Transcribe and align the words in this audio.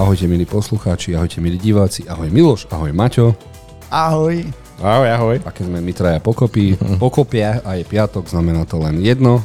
ahojte 0.00 0.24
milí 0.24 0.48
poslucháči, 0.48 1.12
ahojte 1.12 1.44
milí 1.44 1.60
diváci, 1.60 2.08
ahoj 2.08 2.32
Miloš, 2.32 2.64
ahoj 2.72 2.88
Maťo. 2.88 3.36
Ahoj. 3.92 4.48
Ahoj, 4.80 5.08
ahoj. 5.12 5.36
A 5.44 5.52
keď 5.52 5.64
sme 5.68 5.78
my 5.84 5.92
traja 5.92 6.18
pokopy, 6.24 6.80
pokopia 6.96 7.60
a 7.60 7.76
je 7.76 7.84
piatok, 7.84 8.24
znamená 8.24 8.64
to 8.64 8.80
len 8.80 8.96
jedno. 9.04 9.44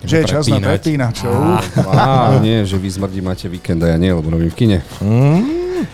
Že 0.00 0.14
je 0.16 0.24
čas 0.24 0.48
na 0.48 0.56
prepínačov. 0.56 1.36
Á, 1.84 2.40
nie, 2.40 2.64
že 2.64 2.80
vy 2.80 2.88
smrdí 2.88 3.20
máte 3.20 3.44
víkend 3.52 3.84
a 3.84 3.92
ja 3.92 4.00
nie, 4.00 4.08
lebo 4.08 4.32
robím 4.32 4.48
v 4.48 4.56
kine. 4.56 4.78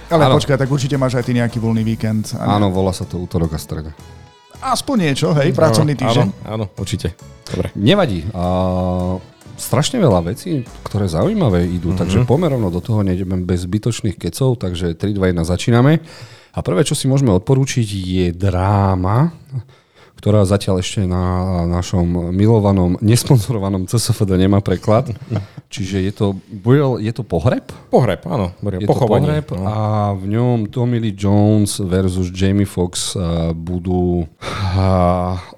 Ale 0.07 0.31
Áno. 0.31 0.39
počkaj, 0.39 0.55
tak 0.55 0.71
určite 0.71 0.95
máš 0.95 1.19
aj 1.19 1.27
ty 1.27 1.35
nejaký 1.35 1.59
voľný 1.59 1.83
víkend. 1.83 2.31
Áno, 2.39 2.71
volá 2.71 2.95
sa 2.95 3.03
to 3.03 3.19
útorok 3.19 3.59
a 3.59 3.59
streda. 3.59 3.91
Aspoň 4.63 5.11
niečo, 5.11 5.35
hej, 5.35 5.51
pracovný 5.51 5.99
týždeň. 5.99 6.47
Áno, 6.47 6.47
áno, 6.47 6.65
určite. 6.79 7.19
Dobre. 7.43 7.75
Nevadí. 7.75 8.23
A 8.31 9.19
strašne 9.57 9.99
veľa 10.01 10.33
vecí, 10.33 10.63
ktoré 10.87 11.09
zaujímavé 11.09 11.67
idú, 11.67 11.93
mm-hmm. 11.93 12.01
takže 12.01 12.29
pomerovno 12.29 12.69
do 12.69 12.81
toho 12.81 13.01
nejdeme 13.03 13.43
bez 13.43 13.65
zbytočných 13.65 14.17
kecov, 14.17 14.61
takže 14.61 14.95
3, 14.95 15.17
2, 15.17 15.33
1 15.33 15.43
začíname. 15.45 16.01
A 16.57 16.65
prvé, 16.65 16.89
čo 16.89 16.97
si 16.97 17.05
môžeme 17.05 17.37
odporúčiť, 17.37 17.85
je 17.85 18.27
dráma, 18.33 19.37
ktorá 20.17 20.49
zatiaľ 20.49 20.81
ešte 20.81 21.05
na 21.05 21.69
našom 21.69 22.33
milovanom, 22.33 22.97
nesponzorovanom 23.05 23.85
CSFD 23.85 24.41
nemá 24.41 24.65
preklad. 24.65 25.13
Čiže 25.75 25.97
je 26.01 26.13
to, 26.17 26.27
bude- 26.49 27.05
je 27.05 27.13
to 27.13 27.21
pohreb? 27.21 27.69
Pohreb, 27.93 28.25
áno. 28.25 28.57
Dobre, 28.57 28.81
Je 28.81 28.89
pochovanie. 28.89 29.45
to 29.45 29.53
pohreb 29.53 29.61
no. 29.61 29.63
a 29.69 29.77
v 30.17 30.25
ňom 30.33 30.57
Tommy 30.73 30.97
Lee 30.97 31.13
Jones 31.13 31.85
versus 31.85 32.33
Jamie 32.33 32.65
Foxx 32.65 33.13
uh, 33.13 33.53
budú 33.53 34.25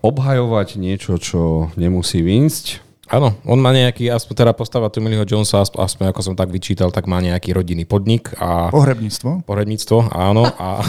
obhajovať 0.03 0.69
niečo, 0.83 1.15
čo 1.23 1.71
nemusí 1.79 2.19
výjsť. 2.19 2.88
Áno, 3.09 3.33
on 3.49 3.57
má 3.57 3.73
nejaký, 3.73 4.13
aspoň 4.13 4.35
teda 4.45 4.53
postava 4.53 4.93
Tommyho 4.93 5.25
Jonesa, 5.25 5.65
aspoň, 5.65 5.81
aspoň 5.81 6.05
ako 6.13 6.21
som 6.21 6.35
tak 6.37 6.53
vyčítal, 6.53 6.93
tak 6.93 7.09
má 7.09 7.17
nejaký 7.25 7.57
rodinný 7.57 7.89
podnik 7.89 8.37
a 8.37 8.69
Pohrebníctvo. 8.69 9.49
poredníctvo, 9.49 10.13
áno. 10.13 10.45
A, 10.45 10.85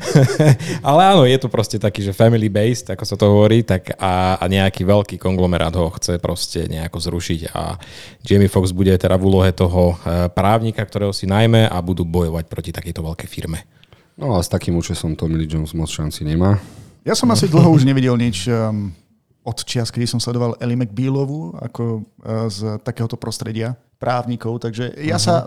ale 0.94 1.00
áno, 1.10 1.26
je 1.26 1.34
to 1.42 1.50
proste 1.50 1.82
taký, 1.82 2.06
že 2.06 2.14
family 2.14 2.46
based, 2.46 2.94
ako 2.94 3.02
sa 3.02 3.18
to 3.18 3.26
hovorí, 3.26 3.66
tak 3.66 3.98
a, 3.98 4.38
a 4.38 4.44
nejaký 4.46 4.86
veľký 4.86 5.18
konglomerát 5.18 5.74
ho 5.74 5.90
chce 5.90 6.22
proste 6.22 6.70
nejako 6.70 7.02
zrušiť 7.02 7.50
a 7.50 7.74
Jamie 8.22 8.46
Foxx 8.46 8.70
bude 8.70 8.94
teda 8.94 9.18
v 9.18 9.26
úlohe 9.26 9.50
toho 9.50 9.98
eh, 10.06 10.30
právnika, 10.30 10.86
ktorého 10.86 11.10
si 11.10 11.26
najmä 11.26 11.66
a 11.66 11.76
budú 11.82 12.06
bojovať 12.06 12.46
proti 12.46 12.70
takejto 12.70 13.02
veľkej 13.02 13.26
firme. 13.26 13.66
No 14.14 14.38
a 14.38 14.44
s 14.44 14.46
takým 14.46 14.78
účesom 14.78 15.18
Tommy 15.18 15.34
Lee 15.34 15.50
Jones 15.50 15.74
moc 15.74 15.90
šanci 15.90 16.22
nemá. 16.22 16.62
Ja 17.02 17.16
som 17.16 17.32
asi 17.32 17.48
dlho 17.48 17.72
už 17.72 17.88
nevidel 17.88 18.12
nič 18.20 18.44
um, 18.46 18.92
od 19.40 19.58
čias, 19.64 19.88
kedy 19.88 20.04
som 20.04 20.20
sledoval 20.20 20.56
Ellie 20.60 20.76
McBealovú 20.76 21.56
ako 21.56 22.04
uh, 22.04 22.48
z 22.52 22.76
takéhoto 22.84 23.16
prostredia 23.16 23.76
právnikov, 24.00 24.56
takže 24.64 24.96
ja 24.96 25.20
sa... 25.20 25.44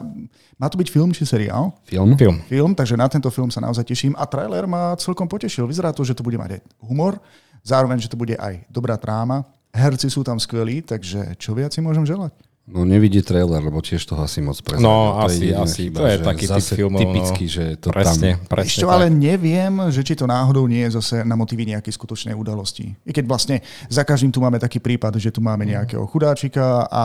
Má 0.61 0.69
to 0.69 0.77
byť 0.77 0.89
film 0.93 1.09
či 1.09 1.25
seriál? 1.25 1.73
Film? 1.89 2.13
Film. 2.13 2.37
Film, 2.45 2.71
takže 2.77 2.93
na 2.93 3.09
tento 3.09 3.33
film 3.33 3.49
sa 3.49 3.57
naozaj 3.57 3.89
teším 3.89 4.13
a 4.13 4.29
trailer 4.29 4.69
ma 4.69 4.93
celkom 5.01 5.25
potešil. 5.25 5.65
Vyzerá 5.65 5.89
to, 5.89 6.05
že 6.05 6.13
to 6.13 6.21
bude 6.21 6.37
mať 6.37 6.57
aj 6.57 6.61
humor, 6.85 7.17
zároveň, 7.65 7.97
že 7.97 8.13
to 8.13 8.17
bude 8.17 8.37
aj 8.37 8.61
dobrá 8.69 8.93
tráma. 9.01 9.41
Herci 9.73 10.05
sú 10.05 10.21
tam 10.21 10.37
skvelí, 10.37 10.85
takže 10.85 11.33
čo 11.41 11.57
viac 11.57 11.73
si 11.73 11.81
môžem 11.81 12.05
želať? 12.05 12.29
No 12.63 12.87
nevidí 12.87 13.19
trailer, 13.19 13.59
lebo 13.59 13.83
tiež 13.83 13.99
toho 14.07 14.23
asi 14.23 14.39
moc 14.39 14.55
prezradil. 14.63 14.87
No, 14.87 15.19
To 15.19 15.27
je 15.27 15.35
asi- 15.35 15.43
jediná 15.51 15.63
asi. 15.67 15.81
chyba, 15.83 15.97
To 15.99 16.07
je 16.07 16.17
taký 16.23 16.45
typ 16.47 16.63
filmov, 16.63 16.95
no. 16.95 17.03
typický, 17.03 17.45
že 17.51 17.63
to 17.75 17.91
Presne, 17.91 18.39
tam... 18.39 18.47
presne. 18.47 18.69
Ešte 18.71 18.85
tak. 18.87 18.93
ale 18.95 19.05
neviem, 19.11 19.73
že 19.91 19.99
či 19.99 20.13
to 20.15 20.23
náhodou 20.23 20.63
nie 20.63 20.79
je 20.87 20.95
zase 20.95 21.27
na 21.27 21.35
motivy 21.35 21.67
nejakej 21.67 21.91
skutočnej 21.91 22.31
udalosti. 22.31 22.95
I 23.03 23.11
keď 23.11 23.27
vlastne 23.27 23.59
za 23.91 24.07
každým 24.07 24.31
tu 24.31 24.39
máme 24.39 24.63
taký 24.63 24.79
prípad, 24.79 25.19
že 25.19 25.35
tu 25.35 25.43
máme 25.43 25.67
nejakého 25.67 26.07
chudáčika 26.07 26.87
a 26.87 27.03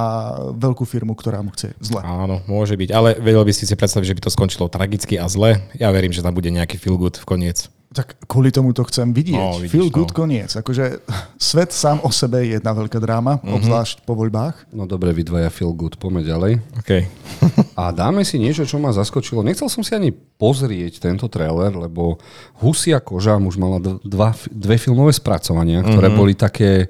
veľkú 0.55 0.87
firmu, 0.87 1.19
ktorá 1.19 1.43
mu 1.43 1.51
chce 1.51 1.75
zle. 1.83 2.07
Áno, 2.07 2.39
môže 2.47 2.79
byť, 2.79 2.95
ale 2.95 3.19
vedel 3.19 3.43
by 3.43 3.51
si 3.51 3.67
si 3.67 3.75
predstaviť, 3.75 4.07
že 4.07 4.15
by 4.15 4.23
to 4.23 4.31
skončilo 4.31 4.71
tragicky 4.71 5.19
a 5.19 5.27
zle. 5.27 5.59
Ja 5.75 5.91
verím, 5.91 6.15
že 6.15 6.23
tam 6.23 6.39
bude 6.39 6.55
nejaký 6.55 6.79
feel 6.79 6.95
good 6.95 7.19
v 7.19 7.27
koniec. 7.27 7.67
Tak 7.99 8.31
kvôli 8.31 8.55
tomu 8.55 8.71
to 8.71 8.87
chcem 8.87 9.11
vidieť. 9.11 9.35
No, 9.35 9.59
vidíš, 9.59 9.75
Feel 9.75 9.91
good 9.91 10.15
no. 10.15 10.17
koniec. 10.17 10.55
Akože 10.55 11.03
svet 11.35 11.75
sám 11.75 11.99
o 12.01 12.15
sebe 12.15 12.47
je 12.47 12.55
jedna 12.55 12.71
veľká 12.71 12.95
dráma, 12.97 13.43
Mhm. 13.43 13.59
obzvlášť 13.59 13.97
po 14.07 14.15
voľbách. 14.15 14.71
No 14.71 14.87
dobre, 14.87 15.11
vy 15.11 15.27
dvaja 15.27 15.51
feel 15.51 15.75
good, 15.75 15.99
poďme 15.99 16.23
ďalej. 16.23 16.53
OK. 16.79 16.91
A 17.75 17.91
dáme 17.91 18.23
si 18.23 18.39
niečo, 18.39 18.63
čo 18.63 18.79
ma 18.79 18.91
zaskočilo. 18.91 19.43
Nechcel 19.43 19.67
som 19.67 19.83
si 19.83 19.91
ani 19.93 20.15
pozrieť 20.15 21.03
tento 21.03 21.27
trailer, 21.27 21.75
lebo 21.75 22.23
Husia 22.57 23.03
koža 23.03 23.35
už 23.35 23.57
mala 23.57 23.83
dva, 23.83 24.31
dve 24.47 24.79
filmové 24.79 25.11
spracovania, 25.11 25.83
ktoré 25.83 26.09
boli 26.09 26.39
také... 26.39 26.87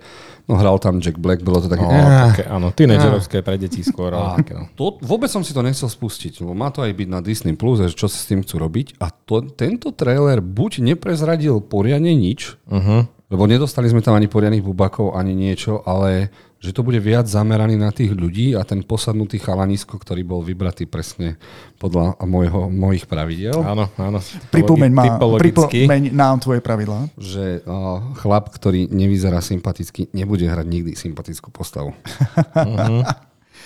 No 0.48 0.56
hral 0.56 0.80
tam 0.80 0.96
Jack 1.04 1.20
Black, 1.20 1.44
bolo 1.44 1.60
to 1.60 1.68
také... 1.68 1.84
No, 1.84 1.92
"Ah, 1.92 2.32
také 2.32 2.48
áno, 2.48 2.72
tínedžerovské 2.72 3.44
pre 3.44 3.60
deti 3.60 3.84
skôr. 3.84 4.16
Ale 4.16 4.40
také, 4.40 4.56
no. 4.56 4.64
To, 4.80 4.96
vôbec 5.04 5.28
som 5.28 5.44
si 5.44 5.52
to 5.52 5.60
nechcel 5.60 5.92
spustiť, 5.92 6.40
lebo 6.40 6.56
má 6.56 6.72
to 6.72 6.80
aj 6.80 6.96
byť 6.96 7.08
na 7.12 7.20
Disney+, 7.20 7.52
Plus, 7.52 7.84
čo 7.92 8.08
sa 8.08 8.16
s 8.16 8.24
tým 8.24 8.40
chcú 8.40 8.56
robiť. 8.56 8.96
A 9.04 9.12
to, 9.12 9.44
tento 9.44 9.92
trailer 9.92 10.40
buď 10.40 10.80
neprezradil 10.80 11.60
poriadne 11.60 12.16
nič, 12.16 12.56
uh-huh. 12.64 13.04
lebo 13.28 13.44
nedostali 13.44 13.92
sme 13.92 14.00
tam 14.00 14.16
ani 14.16 14.24
poriadnych 14.24 14.64
bubakov, 14.64 15.12
ani 15.12 15.36
niečo, 15.36 15.84
ale 15.84 16.32
že 16.58 16.74
to 16.74 16.82
bude 16.82 16.98
viac 16.98 17.30
zameraný 17.30 17.78
na 17.78 17.94
tých 17.94 18.10
ľudí 18.10 18.58
a 18.58 18.66
ten 18.66 18.82
posadnutý 18.82 19.38
chalanisko, 19.38 19.94
ktorý 19.94 20.26
bol 20.26 20.40
vybratý 20.42 20.90
presne 20.90 21.38
podľa 21.78 22.18
môjho, 22.26 22.66
mojich 22.66 23.06
pravidel. 23.06 23.62
Áno, 23.62 23.86
áno. 23.94 24.18
Pripomeň, 24.50 24.90
ma, 24.90 25.18
pripomeň 25.18 26.10
nám 26.10 26.42
tvoje 26.42 26.58
pravidlá. 26.58 27.14
Že 27.14 27.62
uh, 27.62 28.12
chlap, 28.18 28.50
ktorý 28.50 28.90
nevyzerá 28.90 29.38
sympaticky, 29.38 30.10
nebude 30.10 30.50
hrať 30.50 30.66
nikdy 30.66 30.92
sympatickú 30.98 31.54
postavu. 31.54 31.94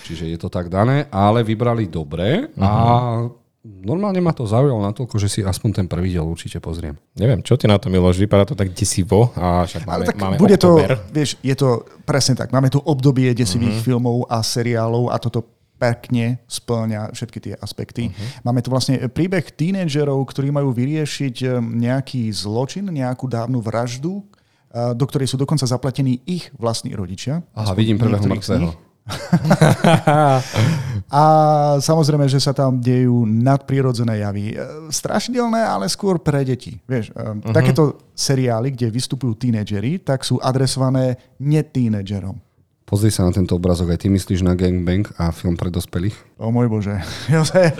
Čiže 0.02 0.28
je 0.28 0.38
to 0.38 0.52
tak 0.52 0.68
dané, 0.68 1.08
ale 1.08 1.46
vybrali 1.46 1.88
dobre 1.88 2.52
a 2.58 2.70
normálne 3.64 4.18
ma 4.18 4.30
to 4.30 4.42
zaujalo 4.42 4.82
natoľko, 4.82 5.16
že 5.16 5.28
si 5.28 5.40
aspoň 5.40 5.70
ten 5.72 5.86
prvý 5.86 6.10
diel 6.10 6.24
určite 6.24 6.58
pozriem. 6.58 6.98
Neviem, 7.14 7.40
čo 7.40 7.54
ty 7.54 7.64
na 7.64 7.76
to 7.76 7.86
Miloš, 7.86 8.18
vypadá 8.18 8.42
to 8.44 8.54
tak 8.54 8.70
desivo 8.70 9.30
a 9.32 9.62
však 9.62 9.82
máme, 9.82 9.94
Ale 9.94 10.04
tak 10.04 10.16
máme 10.16 10.34
bude 10.36 10.54
október. 10.54 10.90
to, 10.92 11.06
vieš, 11.10 11.30
je 11.38 11.54
to 11.54 11.68
presne 12.02 12.34
tak. 12.34 12.50
Máme 12.50 12.66
tu 12.66 12.78
obdobie 12.78 13.30
desivých 13.32 13.78
Mhm. 13.78 13.82
filmov 13.82 14.26
a 14.26 14.40
seriálov 14.40 15.08
a 15.08 15.16
toto 15.16 15.46
pekne 15.74 16.38
splňa 16.46 17.10
všetky 17.10 17.38
tie 17.40 17.54
aspekty. 17.56 18.06
Mhm. 18.06 18.42
Máme 18.42 18.60
tu 18.60 18.68
vlastne 18.68 19.02
príbeh 19.04 19.46
tínedžerov, 19.48 20.22
ktorí 20.24 20.50
majú 20.50 20.70
vyriešiť 20.70 21.36
eh, 21.40 21.50
nejaký 21.58 22.30
zločin, 22.30 22.86
nejakú 22.88 23.26
dávnu 23.26 23.58
vraždu, 23.58 24.22
eh, 24.68 24.90
do 24.90 25.04
ktorej 25.04 25.26
sú 25.26 25.36
dokonca 25.36 25.62
zaplatení 25.64 26.18
ich 26.24 26.50
vlastní 26.56 26.92
rodičia. 26.92 27.42
Aha, 27.52 27.74
vidím 27.74 27.94
prvého 27.96 28.22
mŕtvého. 28.24 28.70
A 31.12 31.24
samozrejme, 31.76 32.24
že 32.24 32.40
sa 32.40 32.56
tam 32.56 32.80
dejú 32.80 33.28
nadprirodzené 33.28 34.24
javy. 34.24 34.56
E, 34.56 34.88
Strašidelné, 34.88 35.60
ale 35.60 35.84
skôr 35.92 36.16
pre 36.16 36.40
deti. 36.40 36.80
Vieš, 36.88 37.12
uh-huh. 37.12 37.52
takéto 37.52 38.00
seriály, 38.16 38.72
kde 38.72 38.88
vystupujú 38.88 39.36
tínedžeri, 39.36 40.00
tak 40.00 40.24
sú 40.24 40.40
adresované 40.40 41.20
netínedžerom. 41.36 42.40
Pozri 42.88 43.12
sa 43.12 43.28
na 43.28 43.32
tento 43.32 43.60
obrazok, 43.60 43.92
aj 43.92 44.04
ty 44.04 44.08
myslíš 44.08 44.40
na 44.40 44.56
Gangbang 44.56 45.04
a 45.20 45.36
film 45.36 45.56
pre 45.56 45.68
dospelých? 45.68 46.16
O 46.40 46.48
môj 46.48 46.72
bože. 46.72 46.96
Jozef, 47.32 47.76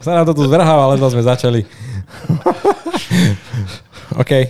sa 0.00 0.10
nám 0.16 0.24
to 0.30 0.32
tu 0.32 0.48
zvrháva, 0.48 0.88
ale 0.88 0.96
sme 0.96 1.20
začali. 1.20 1.60
OK. 4.16 4.32
Uh, 4.32 4.46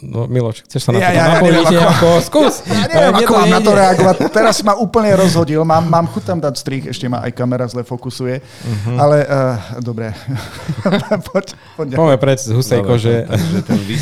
no, 0.00 0.26
Miloš, 0.26 0.62
chceš 0.64 0.86
sa 0.86 0.90
na 0.90 0.98
Ja- 0.98 1.10
to 1.10 1.12
ja- 1.12 1.18
ja 1.18 1.26
napojiť? 1.34 1.54
neviem, 1.64 1.88
ako-? 1.88 2.20
Skús. 2.22 2.54
ja 2.62 2.86
neviem, 2.86 3.10
Mne 3.12 3.18
ako 3.18 3.32
to 3.32 3.38
mám 3.38 3.50
na 3.50 3.60
to 3.60 3.72
reagovať. 3.72 4.16
Teraz 4.30 4.52
si 4.54 4.62
ma 4.62 4.74
úplne 4.74 5.10
rozhodil. 5.12 5.60
Mám, 5.62 5.84
mám 5.86 6.06
chuť 6.06 6.22
tam 6.22 6.38
dať 6.38 6.54
strich, 6.54 6.84
ešte 6.86 7.06
ma 7.06 7.18
aj 7.20 7.32
kamera 7.32 7.66
zle 7.66 7.82
fokusuje. 7.82 8.38
Uh-huh. 8.38 8.96
Ale 8.96 9.16
uh, 9.22 9.34
dobre. 9.80 10.14
poď, 11.28 11.46
poď. 11.74 11.88
Poďme 11.94 12.16
preč 12.16 12.46
z 12.46 12.52
husej 12.52 12.80
kože. 12.82 13.26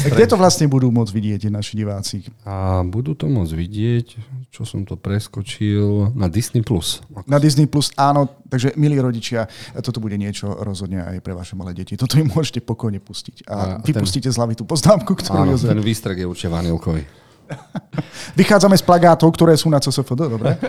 Kde 0.07 0.25
to 0.27 0.37
vlastne 0.37 0.67
budú 0.67 0.91
môcť 0.91 1.13
vidieť 1.13 1.41
naši 1.49 1.77
diváci? 1.77 2.17
A 2.45 2.83
budú 2.83 3.13
to 3.13 3.25
môcť 3.25 3.53
vidieť, 3.53 4.07
čo 4.51 4.63
som 4.65 4.85
to 4.85 4.95
preskočil, 4.95 6.13
na 6.13 6.27
Disney+. 6.27 6.61
Plus. 6.61 7.01
Na 7.25 7.41
Disney 7.41 7.65
Plus 7.65 7.89
áno, 7.97 8.29
takže 8.47 8.77
milí 8.77 9.01
rodičia, 9.01 9.49
toto 9.81 9.99
bude 9.99 10.15
niečo 10.15 10.53
rozhodne 10.61 11.01
aj 11.03 11.19
pre 11.21 11.33
vaše 11.33 11.57
malé 11.57 11.73
deti. 11.73 11.97
Toto 11.97 12.21
im 12.21 12.29
môžete 12.29 12.61
pokojne 12.61 13.01
pustiť. 13.01 13.49
A, 13.49 13.53
A 13.53 13.63
a 13.79 13.83
ten- 13.83 14.05
vypustíte 14.11 14.35
z 14.35 14.39
hlavy 14.43 14.55
tú 14.59 14.67
poznámku, 14.67 15.15
ktorú 15.15 15.47
Áno, 15.47 15.55
Jozef... 15.55 15.71
ten 15.71 15.79
výstrek 15.79 16.19
je 16.19 16.27
určite 16.27 16.51
vanilkový. 16.51 17.07
Vychádzame 18.39 18.75
z 18.75 18.83
plagátov, 18.83 19.31
ktoré 19.39 19.55
sú 19.55 19.71
na 19.71 19.79
CSFD, 19.79 20.27
dobre? 20.27 20.59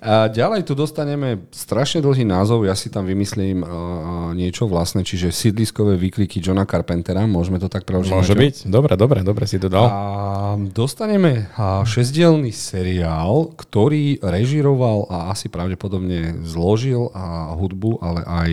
A 0.00 0.32
ďalej 0.32 0.64
tu 0.64 0.72
dostaneme 0.72 1.44
strašne 1.52 2.00
dlhý 2.00 2.24
názov, 2.24 2.64
ja 2.64 2.72
si 2.72 2.88
tam 2.88 3.04
vymyslím 3.04 3.60
uh, 3.60 3.68
niečo 4.32 4.64
vlastné, 4.64 5.04
čiže 5.04 5.28
sídliskové 5.28 6.00
výkliky 6.00 6.40
Johna 6.40 6.64
Carpentera, 6.64 7.28
môžeme 7.28 7.60
to 7.60 7.68
tak 7.68 7.84
preložiť? 7.84 8.16
Môže 8.16 8.32
byť. 8.32 8.54
Dobre, 8.64 8.96
dobre, 8.96 9.20
dobre 9.20 9.44
si 9.44 9.60
to 9.60 9.68
dal. 9.68 9.84
A 9.84 10.00
dostaneme 10.56 11.52
šesdielný 11.84 12.48
seriál, 12.48 13.52
ktorý 13.60 14.24
režiroval 14.24 15.04
a 15.12 15.36
asi 15.36 15.52
pravdepodobne 15.52 16.48
zložil 16.48 17.12
a 17.12 17.52
hudbu, 17.60 18.00
ale 18.00 18.20
aj 18.24 18.50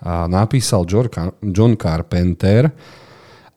a 0.00 0.24
napísal 0.24 0.88
John 1.44 1.76
Carpenter 1.76 2.72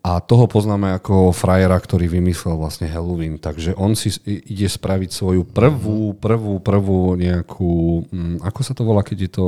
a 0.03 0.19
toho 0.19 0.51
poznáme 0.51 0.99
ako 0.99 1.31
frajera, 1.31 1.79
ktorý 1.79 2.11
vymyslel 2.11 2.59
vlastne 2.59 2.91
Halloween. 2.91 3.39
Takže 3.39 3.71
on 3.79 3.95
si 3.95 4.11
ide 4.27 4.67
spraviť 4.67 5.15
svoju 5.15 5.47
prvú, 5.47 6.11
prvú, 6.19 6.59
prvú 6.59 7.15
nejakú, 7.15 8.03
mm, 8.11 8.43
ako 8.43 8.59
sa 8.67 8.75
to 8.75 8.83
volá, 8.83 8.99
keď 8.99 9.17
je 9.23 9.31
to 9.31 9.47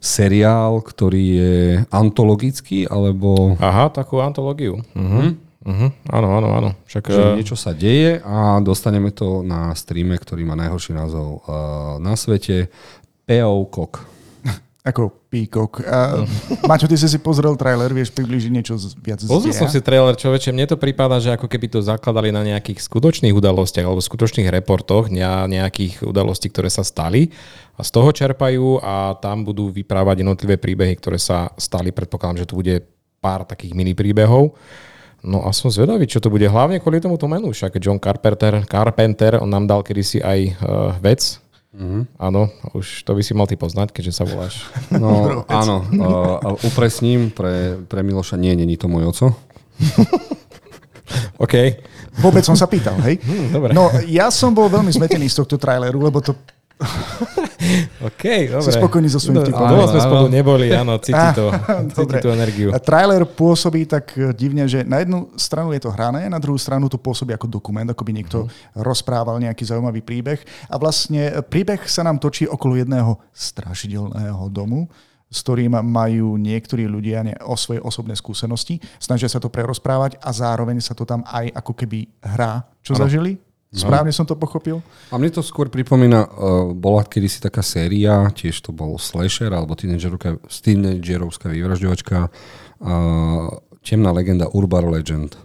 seriál, 0.00 0.80
ktorý 0.80 1.24
je 1.36 1.56
antologický, 1.92 2.88
alebo... 2.88 3.52
Aha, 3.60 3.92
takú 3.92 4.24
antológiu. 4.24 4.80
Uh-huh. 4.96 5.36
Uh-huh. 5.60 5.90
Áno, 6.08 6.28
áno, 6.32 6.48
áno. 6.48 6.70
Však, 6.88 7.12
Že 7.12 7.20
eh, 7.20 7.36
niečo 7.36 7.56
sa 7.58 7.76
deje 7.76 8.24
a 8.24 8.56
dostaneme 8.64 9.12
to 9.12 9.44
na 9.44 9.76
streame, 9.76 10.16
ktorý 10.16 10.48
má 10.48 10.56
najhorší 10.56 10.96
názov 10.96 11.44
uh, 11.44 12.00
na 12.00 12.16
svete. 12.16 12.72
P.O. 13.28 13.68
Kok. 13.68 14.17
Ako 14.88 15.12
Peacock. 15.28 15.84
A, 15.84 16.24
Maťo, 16.64 16.88
ty 16.88 16.96
si 16.96 17.04
si 17.04 17.20
pozrel 17.20 17.52
trailer, 17.60 17.92
vieš 17.92 18.08
približiť 18.16 18.48
niečo 18.48 18.80
viac 19.04 19.20
z 19.20 19.28
Pozrel 19.28 19.52
som 19.52 19.68
si 19.68 19.84
trailer, 19.84 20.16
človeče, 20.16 20.56
mne 20.56 20.64
to 20.64 20.80
prípada, 20.80 21.20
že 21.20 21.36
ako 21.36 21.44
keby 21.44 21.68
to 21.68 21.84
zakladali 21.84 22.32
na 22.32 22.40
nejakých 22.40 22.80
skutočných 22.80 23.36
udalostiach 23.36 23.84
alebo 23.84 24.00
skutočných 24.00 24.48
reportoch, 24.48 25.12
ne- 25.12 25.44
nejakých 25.52 26.08
udalostí, 26.08 26.48
ktoré 26.48 26.72
sa 26.72 26.80
stali 26.80 27.28
a 27.76 27.84
z 27.84 27.90
toho 27.92 28.08
čerpajú 28.08 28.80
a 28.80 29.12
tam 29.20 29.44
budú 29.44 29.68
vyprávať 29.68 30.24
jednotlivé 30.24 30.56
príbehy, 30.56 30.96
ktoré 30.96 31.20
sa 31.20 31.52
stali. 31.60 31.92
Predpokladám, 31.92 32.42
že 32.42 32.48
tu 32.48 32.56
bude 32.56 32.80
pár 33.20 33.44
takých 33.44 33.76
mini 33.76 33.92
príbehov. 33.92 34.56
No 35.18 35.42
a 35.42 35.50
som 35.50 35.66
zvedavý, 35.66 36.06
čo 36.06 36.22
to 36.22 36.30
bude. 36.30 36.46
Hlavne 36.46 36.78
kvôli 36.78 37.02
tomuto 37.02 37.26
menu. 37.26 37.50
Však 37.50 37.82
John 37.82 37.98
Carpenter, 37.98 38.62
Carpenter 38.64 39.42
on 39.42 39.50
nám 39.50 39.66
dal 39.66 39.82
kedysi 39.82 40.22
aj 40.22 40.38
uh, 40.38 40.54
vec. 41.02 41.42
Mm-hmm. 41.68 42.02
Áno, 42.16 42.48
už 42.72 43.04
to 43.04 43.12
by 43.12 43.20
si 43.20 43.36
mal 43.36 43.44
ty 43.44 43.60
poznať, 43.60 43.92
keďže 43.92 44.12
sa 44.16 44.24
voláš. 44.24 44.64
No 44.94 45.44
áno, 45.46 45.84
uh, 45.84 46.56
upresním 46.64 47.28
pre, 47.28 47.76
pre 47.84 48.00
Miloša, 48.00 48.40
nie, 48.40 48.56
není 48.56 48.80
to 48.80 48.88
môj 48.88 49.12
oco. 49.12 49.26
OK. 51.44 51.54
Vôbec 52.18 52.42
som 52.42 52.56
sa 52.58 52.66
pýtal, 52.66 52.98
hej? 53.04 53.20
Hm, 53.22 53.46
dobre. 53.54 53.70
No, 53.76 53.92
ja 54.08 54.32
som 54.32 54.50
bol 54.50 54.66
veľmi 54.66 54.90
zmetený 54.90 55.30
z 55.30 55.44
tohto 55.44 55.56
traileru, 55.60 56.02
lebo 56.02 56.18
to 56.18 56.34
OK, 58.08 58.22
dobre. 58.48 58.62
si 58.62 58.70
spokojný 58.72 59.08
so 59.08 59.18
svojím 59.18 59.36
No, 59.36 59.44
vtipom. 59.44 59.66
Dlho 59.66 59.86
sme 59.86 59.98
Áno, 59.98 60.06
spolu 60.06 60.24
neboli, 60.28 60.66
áno, 60.70 60.94
cíti 60.96 61.28
to, 61.34 61.50
cíti 61.92 62.16
tú 62.16 62.28
energiu. 62.28 62.68
A 62.70 62.78
trailer 62.78 63.24
pôsobí 63.24 63.84
tak 63.84 64.14
eh, 64.14 64.30
divne, 64.32 64.64
že 64.64 64.82
na 64.82 64.98
jednu 64.98 65.34
stranu 65.34 65.70
je 65.70 65.80
to 65.80 65.90
hrané, 65.90 66.26
na 66.26 66.38
druhú 66.38 66.56
stranu 66.56 66.86
to 66.86 66.96
pôsobí 66.96 67.30
ako 67.30 67.46
dokument, 67.46 67.86
ako 67.86 68.02
by 68.02 68.12
niekto 68.12 68.38
Mhm. 68.40 68.50
rozprával 68.78 69.36
nejaký 69.38 69.64
zaujímavý 69.64 70.00
príbeh. 70.00 70.38
A 70.66 70.76
vlastne 70.76 71.28
eh, 71.28 71.40
príbeh 71.40 71.82
sa 71.84 72.00
nám 72.00 72.16
točí 72.16 72.44
okolo 72.44 72.76
jedného 72.76 73.18
strašidelného 73.32 74.46
domu, 74.48 74.86
s 75.26 75.42
ktorým 75.42 75.76
majú 75.82 76.36
niektorí 76.36 76.86
ľudia 76.86 77.20
ne, 77.20 77.34
o 77.42 77.52
svoje 77.52 77.80
osobné 77.80 78.14
skúsenosti. 78.14 78.78
Snažia 78.96 79.26
sa 79.26 79.36
to 79.36 79.50
prerozprávať 79.50 80.16
a 80.18 80.30
zároveň 80.30 80.78
sa 80.78 80.94
to 80.94 81.02
tam 81.02 81.20
aj 81.26 81.52
ako 81.52 81.72
keby 81.74 82.06
hrá, 82.22 82.64
čo 82.80 82.94
Áno. 82.94 83.04
zažili. 83.04 83.36
Správne 83.68 84.08
som 84.16 84.24
to 84.24 84.32
pochopil? 84.32 84.80
A 85.12 85.20
mne 85.20 85.28
to 85.28 85.44
skôr 85.44 85.68
pripomína, 85.68 86.24
uh, 86.24 86.28
bola 86.72 87.04
kedysi 87.04 87.36
taká 87.36 87.60
séria, 87.60 88.24
tiež 88.32 88.64
to 88.64 88.72
bol 88.72 88.96
slasher, 88.96 89.52
alebo 89.52 89.76
tínedžerovská, 89.76 91.52
vyvražďovačka, 91.52 92.16
uh, 92.28 93.48
temná 93.84 94.10
legenda 94.16 94.48
Urban 94.48 94.88
Legend. 94.88 95.36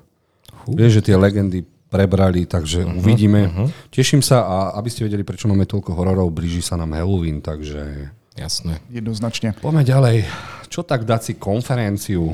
Vieš, 0.71 1.03
že 1.03 1.11
tie 1.11 1.15
legendy 1.19 1.67
prebrali, 1.91 2.47
takže 2.47 2.87
uh-huh, 2.87 2.99
uvidíme. 3.03 3.41
Uh-huh. 3.51 3.67
Teším 3.91 4.23
sa 4.23 4.47
a 4.47 4.57
aby 4.79 4.87
ste 4.87 5.03
vedeli, 5.03 5.27
prečo 5.27 5.51
máme 5.51 5.67
toľko 5.67 5.91
hororov, 5.91 6.31
blíži 6.31 6.63
sa 6.63 6.79
nám 6.79 6.95
Halloween, 6.95 7.43
takže 7.43 8.09
Jasné. 8.33 8.81
Jednoznačne. 8.89 9.53
poďme 9.61 9.85
ďalej. 9.85 10.25
Čo 10.73 10.81
tak 10.81 11.05
dať 11.05 11.21
si 11.21 11.33
konferenciu? 11.37 12.33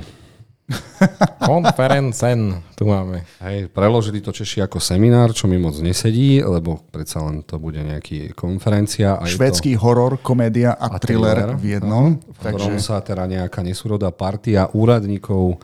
Konferencen 1.49 2.61
tu 2.77 2.85
máme. 2.85 3.25
Hej, 3.41 3.73
preložili 3.73 4.21
to 4.21 4.29
Češi 4.29 4.61
ako 4.61 4.77
seminár, 4.77 5.33
čo 5.33 5.49
mi 5.49 5.57
moc 5.57 5.73
nesedí, 5.81 6.39
lebo 6.39 6.79
predsa 6.91 7.25
len 7.25 7.41
to 7.41 7.57
bude 7.57 7.81
nejaký 7.81 8.37
konferencia. 8.37 9.17
A 9.17 9.25
je 9.25 9.33
to- 9.33 9.81
horor, 9.81 10.21
komédia 10.21 10.71
a, 10.71 10.93
A 10.93 11.01
thriller 11.01 11.35
thriller, 11.35 11.57
v 11.57 11.65
jednom. 11.73 12.05
v 12.15 12.37
ktorom 12.37 12.77
Takže 12.77 12.79
sa 12.79 13.01
teda 13.01 13.25
nejaká 13.25 13.65
nesúrodá 13.65 14.13
partia 14.13 14.69
úradníkov 14.69 15.57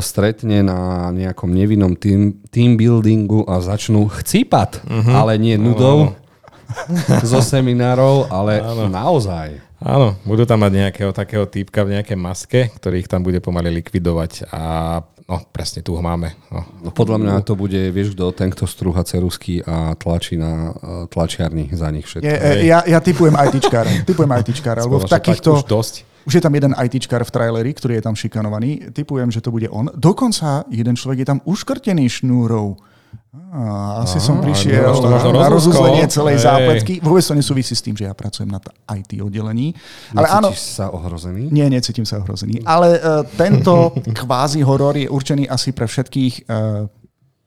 stretne 0.00 0.64
na 0.64 1.08
nejakom 1.12 1.48
nevinnom 1.48 1.92
team, 1.96 2.40
team 2.48 2.76
buildingu 2.76 3.44
a 3.44 3.60
začnú 3.60 4.08
chcípať, 4.08 4.84
ale 5.12 5.36
nie 5.36 5.56
nudou 5.56 6.16
zo 7.32 7.40
seminárov, 7.40 8.28
ale 8.32 8.60
naozaj. 8.88 9.60
Áno, 9.84 10.16
budú 10.24 10.48
tam 10.48 10.64
mať 10.64 10.72
nejakého 10.72 11.12
takého 11.12 11.44
týpka 11.44 11.84
v 11.84 12.00
nejakej 12.00 12.16
maske, 12.16 12.60
ktorý 12.72 13.04
ich 13.04 13.10
tam 13.12 13.20
bude 13.20 13.36
pomaly 13.44 13.68
likvidovať 13.84 14.48
a 14.48 14.62
no, 15.28 15.36
presne 15.52 15.84
tu 15.84 15.92
ho 15.92 16.00
máme. 16.00 16.32
No. 16.48 16.64
No, 16.80 16.88
podľa 16.88 17.20
mňa 17.20 17.34
to 17.44 17.52
bude, 17.52 17.92
vieš 17.92 18.16
kto, 18.16 18.32
ten, 18.32 18.48
kto 18.48 18.64
strúha 18.64 19.04
cerusky 19.04 19.60
a 19.60 19.92
tlačí 20.00 20.40
na 20.40 20.72
uh, 20.72 21.04
tlačiarni 21.04 21.68
za 21.76 21.92
nich 21.92 22.08
všetko. 22.08 22.24
Je, 22.24 22.32
e, 22.32 22.64
ja, 22.64 22.80
ja 22.88 22.96
typujem 23.04 23.36
ITčkára. 23.36 24.08
Typujem 24.08 24.32
ITčkára, 24.32 24.88
lebo 24.88 25.04
v 25.04 25.12
takýchto... 25.12 25.52
tak 25.52 25.60
už 25.60 25.68
dosť. 25.68 25.94
Už 26.24 26.40
je 26.40 26.42
tam 26.42 26.56
jeden 26.56 26.72
ITčkár 26.72 27.20
v 27.20 27.30
traileri, 27.36 27.70
ktorý 27.76 28.00
je 28.00 28.04
tam 28.08 28.16
šikanovaný. 28.16 28.88
Typujem, 28.96 29.28
že 29.28 29.44
to 29.44 29.52
bude 29.52 29.68
on. 29.68 29.92
Dokonca 29.92 30.64
jeden 30.72 30.96
človek 30.96 31.20
je 31.20 31.28
tam 31.28 31.44
uškrtený 31.44 32.08
šnúrou. 32.08 32.80
Á, 33.34 34.02
asi 34.06 34.22
som 34.22 34.38
prišiel 34.38 34.94
možno 34.94 35.30
na 35.34 35.46
rozúskol. 35.50 35.90
rozuzlenie 35.90 36.04
celej 36.10 36.36
Hej. 36.38 36.46
zápletky. 36.46 36.94
Vôbec 37.02 37.22
to 37.22 37.34
nesúvisí 37.34 37.74
s 37.74 37.82
tým, 37.82 37.94
že 37.94 38.06
ja 38.06 38.14
pracujem 38.14 38.46
na 38.46 38.58
IT 38.94 39.18
oddelení. 39.18 39.74
Ale 40.14 40.26
áno, 40.30 40.50
sa 40.54 40.90
ohrozený? 40.90 41.50
nie, 41.50 41.66
necítim 41.66 42.06
sa 42.06 42.22
ohrozený. 42.22 42.62
Ale 42.66 42.98
uh, 42.98 43.22
tento 43.38 43.94
kvázi 44.22 44.62
horor 44.62 44.98
je 44.98 45.10
určený 45.10 45.50
asi 45.50 45.74
pre 45.74 45.86
všetkých 45.86 46.46
uh, 46.46 46.86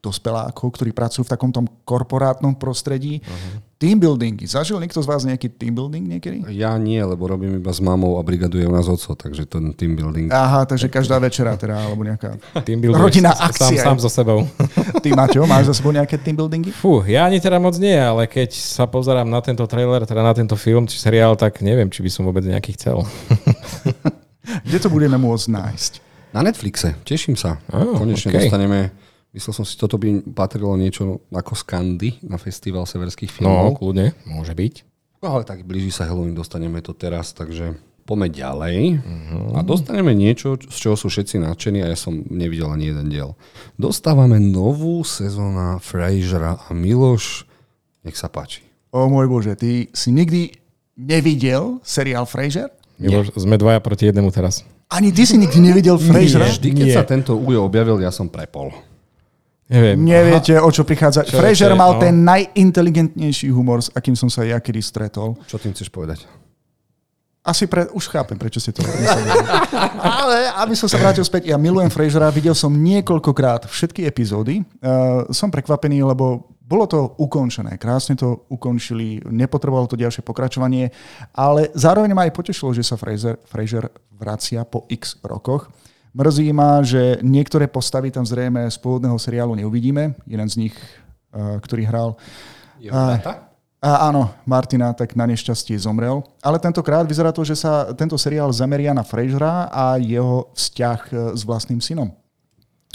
dospelákov, 0.03 0.79
ktorí 0.79 0.91
pracujú 0.95 1.27
v 1.27 1.31
takomto 1.35 1.59
korporátnom 1.83 2.55
prostredí. 2.55 3.19
Uh-huh. 3.19 3.66
Team 3.77 4.01
buildingy. 4.01 4.49
Zažil 4.49 4.81
niekto 4.81 4.97
z 4.97 5.05
vás 5.05 5.21
nejaký 5.21 5.53
team 5.53 5.77
building 5.77 6.09
niekedy? 6.09 6.41
Ja 6.49 6.73
nie, 6.81 6.97
lebo 6.97 7.29
robím 7.29 7.61
iba 7.61 7.69
s 7.69 7.77
mamou 7.77 8.17
a 8.17 8.25
brigaduje 8.25 8.65
u 8.65 8.73
nás 8.73 8.89
oco, 8.89 9.13
takže 9.13 9.45
ten 9.45 9.69
team 9.77 9.93
building. 9.93 10.33
Aha, 10.33 10.65
takže 10.65 10.89
každá 10.89 11.21
večera 11.21 11.53
teda, 11.53 11.85
alebo 11.85 12.01
nejaká... 12.01 12.41
Team 12.65 12.81
building 12.81 12.97
Rodinná 12.97 13.37
sám, 13.37 13.53
akcia. 13.53 13.85
sám 13.85 14.01
so 14.01 14.09
sebou. 14.09 14.49
Ty, 15.05 15.13
Maťo, 15.13 15.45
máš 15.45 15.69
za 15.69 15.77
sebou 15.77 15.93
nejaké 15.93 16.17
team 16.17 16.33
buildingy? 16.33 16.73
Fú, 16.73 17.05
ja 17.05 17.29
ani 17.29 17.37
teda 17.37 17.61
moc 17.61 17.77
nie, 17.77 17.93
ale 17.93 18.25
keď 18.25 18.49
sa 18.57 18.89
pozerám 18.89 19.29
na 19.29 19.45
tento 19.45 19.61
trailer, 19.69 20.09
teda 20.09 20.25
na 20.25 20.33
tento 20.33 20.57
film 20.57 20.89
či 20.89 20.97
seriál, 20.97 21.37
tak 21.37 21.61
neviem, 21.61 21.93
či 21.93 22.01
by 22.01 22.09
som 22.09 22.25
vôbec 22.25 22.41
nejaký 22.49 22.73
chcel. 22.73 23.05
Kde 24.65 24.77
to 24.81 24.89
budeme 24.89 25.21
môcť 25.21 25.53
nájsť? 25.53 25.91
Na 26.33 26.41
Netflixe, 26.41 26.97
teším 27.05 27.37
sa. 27.37 27.61
Á, 27.69 27.85
Konečne 27.93 28.33
okej. 28.33 28.49
dostaneme, 28.49 28.89
myslel 29.31 29.53
som 29.53 29.65
si, 29.65 29.75
toto 29.75 29.95
by 29.95 30.23
patrilo 30.31 30.75
niečo 30.75 31.23
ako 31.29 31.53
Skandy 31.53 32.21
na 32.23 32.35
festival 32.35 32.83
severských 32.83 33.31
No, 33.39 33.71
filmov. 33.71 33.77
kľudne, 33.77 34.13
môže 34.23 34.51
byť. 34.51 34.73
No, 35.17 35.33
ale 35.33 35.43
tak 35.43 35.65
blíži 35.65 35.89
sa 35.89 36.05
Halloween, 36.05 36.33
dostaneme 36.33 36.77
to 36.79 36.93
teraz, 36.93 37.33
takže 37.33 37.73
poďme 38.05 38.29
ďalej. 38.29 38.77
Mhm. 39.01 39.37
A 39.51 39.61
dostaneme 39.61 40.13
niečo, 40.13 40.55
z 40.55 40.77
čoho 40.77 40.95
sú 40.95 41.09
všetci 41.09 41.41
nadšení 41.41 41.81
a 41.81 41.91
ja 41.91 41.97
som 41.97 42.23
nevidel 42.23 42.69
ani 42.69 42.89
jeden 42.89 43.09
diel. 43.09 43.35
Dostávame 43.75 44.37
novú 44.37 45.01
sezóna 45.01 45.77
Frasera 45.77 46.55
a 46.57 46.69
Miloš, 46.71 47.43
nech 48.01 48.15
sa 48.15 48.29
páči. 48.29 48.63
O 48.89 49.11
môj 49.11 49.27
Bože, 49.27 49.53
ty 49.53 49.91
si 49.91 50.09
nikdy 50.09 50.55
nevidel 50.95 51.77
seriál 51.83 52.23
Frasier? 52.23 52.71
Miloš, 52.97 53.35
sme 53.35 53.53
dvaja 53.53 53.77
proti 53.77 54.07
jednému 54.07 54.31
teraz. 54.31 54.63
Ani 54.87 55.11
ty 55.11 55.27
si 55.27 55.35
nikdy 55.35 55.59
nevidel 55.59 55.99
Frasera? 55.99 56.47
Vždy, 56.47 56.69
keď 56.73 56.87
Nie. 56.87 56.95
sa 56.95 57.03
tento 57.03 57.35
ujo 57.35 57.59
objavil, 57.59 57.99
ja 57.99 58.09
som 58.09 58.25
prepol. 58.25 58.71
Neviem. 59.67 59.99
Neviete, 59.99 60.55
o 60.63 60.69
čo 60.71 60.87
prichádza. 60.87 61.27
Čo 61.27 61.43
Frasier 61.43 61.75
viete, 61.75 61.81
mal 61.83 61.95
no. 61.95 61.99
ten 61.99 62.15
najinteligentnejší 62.23 63.51
humor, 63.51 63.83
s 63.83 63.91
akým 63.91 64.15
som 64.15 64.31
sa 64.31 64.47
ja 64.47 64.63
kedy 64.63 64.79
stretol. 64.79 65.35
Čo 65.43 65.59
tým 65.59 65.75
chceš 65.75 65.91
povedať? 65.91 66.23
Asi 67.47 67.63
pre, 67.63 67.87
už 67.91 68.11
chápem, 68.11 68.35
prečo 68.35 68.59
ste 68.59 68.75
to 68.75 68.83
mysleli. 68.83 69.27
Ale 70.19 70.51
aby 70.63 70.75
som 70.75 70.87
sa 70.91 70.99
vrátil 70.99 71.23
späť, 71.23 71.47
ja 71.51 71.55
milujem 71.55 71.87
Frasera, 71.87 72.27
videl 72.27 72.55
som 72.55 72.71
niekoľkokrát 72.75 73.67
všetky 73.67 74.03
epizódy. 74.03 74.63
Uh, 74.83 75.27
som 75.31 75.47
prekvapený, 75.47 76.03
lebo 76.03 76.47
bolo 76.67 76.83
to 76.83 77.15
ukončené, 77.15 77.79
krásne 77.79 78.19
to 78.19 78.43
ukončili, 78.51 79.23
nepotrebovalo 79.23 79.87
to 79.87 79.95
ďalšie 79.95 80.19
pokračovanie, 80.19 80.91
ale 81.31 81.71
zároveň 81.71 82.11
ma 82.11 82.27
aj 82.27 82.35
potešilo, 82.35 82.75
že 82.75 82.83
sa 82.83 82.99
Fraser, 82.99 83.39
Fraser 83.47 83.87
vracia 84.11 84.67
po 84.67 84.83
x 84.91 85.15
rokoch. 85.23 85.71
Mrzí 86.17 86.49
ma, 86.49 86.81
že 86.81 87.21
niektoré 87.21 87.69
postavy 87.69 88.09
tam 88.09 88.25
zrejme 88.25 88.65
z 88.73 88.77
pôvodného 88.81 89.21
seriálu 89.21 89.53
neuvidíme. 89.53 90.17
Jeden 90.25 90.49
z 90.49 90.65
nich, 90.65 90.75
uh, 91.29 91.61
ktorý 91.61 91.85
hral 91.85 92.17
Je 92.81 92.89
brata? 92.89 93.53
a 93.77 94.09
áno, 94.09 94.33
Martina 94.41 94.89
tak 94.97 95.13
na 95.13 95.29
nešťastie 95.29 95.77
zomrel. 95.77 96.25
Ale 96.41 96.57
tentokrát 96.57 97.05
vyzerá 97.05 97.29
to, 97.29 97.45
že 97.45 97.53
sa 97.61 97.93
tento 97.93 98.17
seriál 98.17 98.49
zameria 98.49 98.97
na 98.97 99.05
Frasera 99.05 99.69
a 99.69 100.01
jeho 100.01 100.49
vzťah 100.57 101.01
s 101.37 101.41
vlastným 101.45 101.77
synom. 101.77 102.09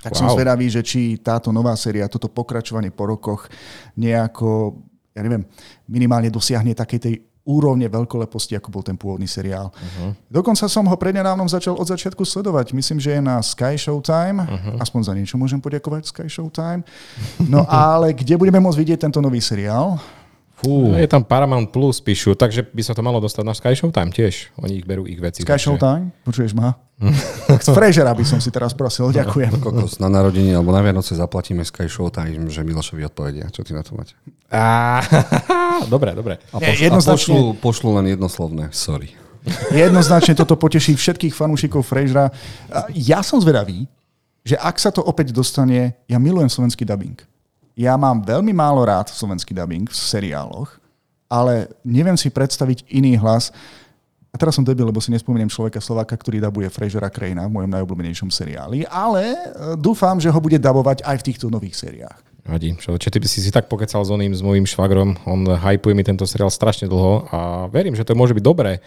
Tak 0.02 0.18
wow. 0.18 0.26
som 0.26 0.34
zvedavý, 0.34 0.66
že 0.66 0.82
či 0.82 1.14
táto 1.22 1.54
nová 1.54 1.78
séria, 1.78 2.10
toto 2.10 2.26
pokračovanie 2.26 2.90
po 2.90 3.06
rokoch 3.06 3.46
nejako, 3.94 4.82
ja 5.14 5.22
neviem, 5.22 5.46
minimálne 5.86 6.26
dosiahne 6.26 6.74
takej 6.74 6.98
tej 6.98 7.14
úrovne 7.42 7.90
veľkoleposti, 7.90 8.54
ako 8.54 8.68
bol 8.70 8.82
ten 8.86 8.94
pôvodný 8.94 9.26
seriál. 9.26 9.74
Uh-huh. 9.74 10.14
Dokonca 10.30 10.70
som 10.70 10.86
ho 10.86 10.94
prednedávnom 10.94 11.50
začal 11.50 11.74
od 11.74 11.86
začiatku 11.90 12.22
sledovať. 12.22 12.70
Myslím, 12.70 13.02
že 13.02 13.18
je 13.18 13.20
na 13.20 13.42
Sky 13.42 13.74
Showtime. 13.74 14.46
Uh-huh. 14.46 14.78
Aspoň 14.78 15.00
za 15.02 15.12
niečo 15.12 15.34
môžem 15.34 15.58
poďakovať 15.58 16.06
Sky 16.06 16.26
Showtime. 16.30 16.86
No 17.42 17.66
ale 17.66 18.14
kde 18.14 18.38
budeme 18.38 18.62
môcť 18.62 18.78
vidieť 18.78 18.98
tento 19.10 19.18
nový 19.18 19.42
seriál? 19.42 19.98
Fú. 20.62 20.94
Je 20.94 21.10
tam 21.10 21.26
Paramount 21.26 21.66
Plus, 21.68 21.98
píšu, 21.98 22.38
takže 22.38 22.62
by 22.62 22.82
sa 22.82 22.94
to 22.94 23.02
malo 23.02 23.18
dostať 23.18 23.42
na 23.42 23.50
Sky 23.50 23.74
Showtime 23.74 24.14
tiež. 24.14 24.54
Oni 24.62 24.78
ich 24.78 24.86
berú 24.86 25.02
ich 25.04 25.18
veci. 25.18 25.42
Sky 25.42 25.58
takže... 25.58 25.74
Showtime? 25.74 26.14
Počuješ 26.22 26.54
ma? 26.54 26.78
Z 27.66 27.74
Frejžera 27.74 28.14
by 28.14 28.22
som 28.22 28.38
si 28.38 28.54
teraz 28.54 28.70
prosil, 28.70 29.10
ďakujem. 29.10 29.58
Kokos, 29.58 29.98
na 29.98 30.06
narodení 30.06 30.54
alebo 30.54 30.70
na 30.70 30.78
Vianoce 30.78 31.18
zaplatíme 31.18 31.66
Sky 31.66 31.90
Showtime, 31.90 32.46
že 32.46 32.62
Milošovi 32.62 33.02
odpovedia. 33.02 33.50
Čo 33.50 33.66
ty 33.66 33.74
na 33.74 33.82
to 33.82 33.98
máte? 33.98 34.14
Á, 34.54 35.02
dobre, 35.92 36.14
dobre. 36.14 36.38
A, 36.54 36.62
Nie, 36.62 36.70
pošlu, 36.70 36.78
a 36.78 36.86
jednoznačne- 36.86 37.34
pošlu, 37.34 37.40
pošlu 37.58 37.88
len 37.98 38.06
jednoslovné. 38.14 38.64
Sorry. 38.70 39.18
Jednoznačne 39.74 40.38
toto 40.38 40.54
poteší 40.54 40.94
všetkých 40.94 41.34
fanúšikov 41.34 41.82
Frejžera. 41.82 42.30
Ja 42.94 43.26
som 43.26 43.42
zvedavý, 43.42 43.90
že 44.46 44.54
ak 44.54 44.78
sa 44.78 44.94
to 44.94 45.02
opäť 45.02 45.34
dostane, 45.34 45.98
ja 46.06 46.22
milujem 46.22 46.46
slovenský 46.46 46.86
dubbing. 46.86 47.18
Ja 47.72 47.96
mám 47.96 48.20
veľmi 48.20 48.52
málo 48.52 48.84
rád 48.84 49.08
slovenský 49.08 49.56
dubbing 49.56 49.88
v 49.88 49.96
seriáloch, 49.96 50.76
ale 51.26 51.72
neviem 51.80 52.16
si 52.20 52.28
predstaviť 52.28 52.84
iný 52.92 53.16
hlas. 53.16 53.48
A 54.32 54.40
teraz 54.40 54.56
som 54.56 54.64
debil, 54.64 54.88
lebo 54.88 54.96
si 54.96 55.12
nespomeniem 55.12 55.52
človeka 55.52 55.76
Slováka, 55.76 56.16
ktorý 56.16 56.40
dabuje 56.40 56.64
Frejžera 56.72 57.12
Krejna 57.12 57.44
v 57.48 57.52
mojom 57.52 57.68
najobľúbenejšom 57.68 58.32
seriáli, 58.32 58.88
ale 58.88 59.36
e, 59.36 59.36
dúfam, 59.76 60.16
že 60.16 60.32
ho 60.32 60.40
bude 60.40 60.56
dabovať 60.56 61.04
aj 61.04 61.16
v 61.20 61.26
týchto 61.28 61.52
nových 61.52 61.76
seriách. 61.76 62.16
Vadí. 62.48 62.72
Čo, 62.80 62.96
čo 62.96 63.12
ty 63.12 63.20
by 63.20 63.28
si 63.28 63.44
si 63.44 63.52
tak 63.52 63.68
pokecal 63.68 64.00
s 64.02 64.08
oným, 64.08 64.32
s 64.32 64.40
mojím 64.40 64.64
švagrom. 64.64 65.20
On 65.28 65.44
hypuje 65.44 65.92
mi 65.92 66.00
tento 66.00 66.24
seriál 66.24 66.48
strašne 66.48 66.88
dlho 66.88 67.28
a 67.28 67.38
verím, 67.68 67.92
že 67.92 68.08
to 68.08 68.16
môže 68.16 68.32
byť 68.32 68.40
dobré. 68.44 68.80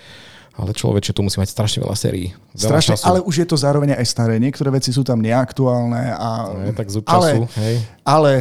Ale 0.56 0.72
človeče, 0.72 1.12
tu 1.12 1.22
musí 1.22 1.36
mať 1.38 1.52
strašne 1.52 1.84
veľa 1.84 1.96
sérií. 2.00 2.32
Veľa 2.56 2.80
Strašne, 2.82 2.94
času. 2.96 3.06
ale 3.06 3.20
už 3.22 3.36
je 3.44 3.48
to 3.48 3.60
zároveň 3.60 3.92
aj 4.00 4.08
staré. 4.08 4.40
Niektoré 4.40 4.72
veci 4.72 4.90
sú 4.96 5.04
tam 5.04 5.20
neaktuálne. 5.20 6.16
A, 6.16 6.28
Je 6.68 6.74
tak 6.74 6.88
zub 6.88 7.04
ale, 7.12 7.28
času, 7.28 7.44
hej. 7.60 7.76
ale 8.08 8.32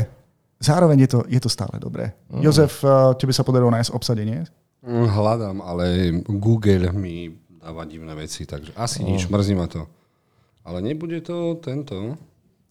zároveň 0.65 1.05
je 1.05 1.11
to, 1.13 1.21
je 1.29 1.41
to 1.41 1.51
stále 1.53 1.77
dobré. 1.77 2.17
Mhm. 2.33 2.41
Jozef, 2.41 2.81
eh, 2.81 2.89
tebe 3.21 3.37
sa 3.37 3.45
podarilo 3.45 3.69
nájsť 3.71 3.93
obsadenie? 3.93 4.49
Mm, 4.85 5.09
Hľadám, 5.09 5.57
ale 5.65 5.85
Google 6.29 6.93
mi 6.93 7.33
dáva 7.57 7.89
divné 7.89 8.13
veci, 8.13 8.45
takže 8.45 8.77
asi 8.77 9.01
nič, 9.01 9.29
mrzí 9.33 9.57
ma 9.57 9.65
to. 9.65 9.89
Ale 10.65 10.85
nebude 10.85 11.25
to 11.25 11.57
tento. 11.61 12.17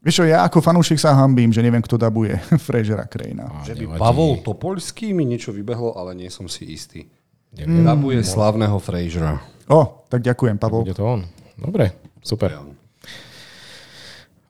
Vieš 0.03 0.21
čo, 0.21 0.25
ja 0.27 0.43
ako 0.45 0.59
fanúšik 0.59 1.00
sa 1.00 1.15
hambím, 1.15 1.50
že 1.50 1.63
neviem, 1.63 1.81
kto 1.81 1.95
dabuje 1.97 2.35
Frejera 2.65 3.07
Krejna. 3.09 3.65
Že 3.65 3.73
by 3.73 3.83
nevadí. 3.88 4.01
Pavol 4.03 4.31
Topolský 4.43 5.15
mi 5.15 5.23
niečo 5.25 5.50
vybehlo, 5.55 5.95
ale 5.97 6.13
nie 6.13 6.29
som 6.29 6.45
si 6.45 6.69
istý. 6.69 7.07
Neviem. 7.55 7.85
Dabuje 7.85 8.19
slavného 8.21 8.77
Frasera. 8.81 9.39
O, 9.69 10.05
tak 10.12 10.21
ďakujem, 10.21 10.59
Pavol. 10.59 10.83
Bude 10.83 10.97
to 10.97 11.05
on. 11.07 11.21
Dobre, 11.55 11.95
super. 12.19 12.82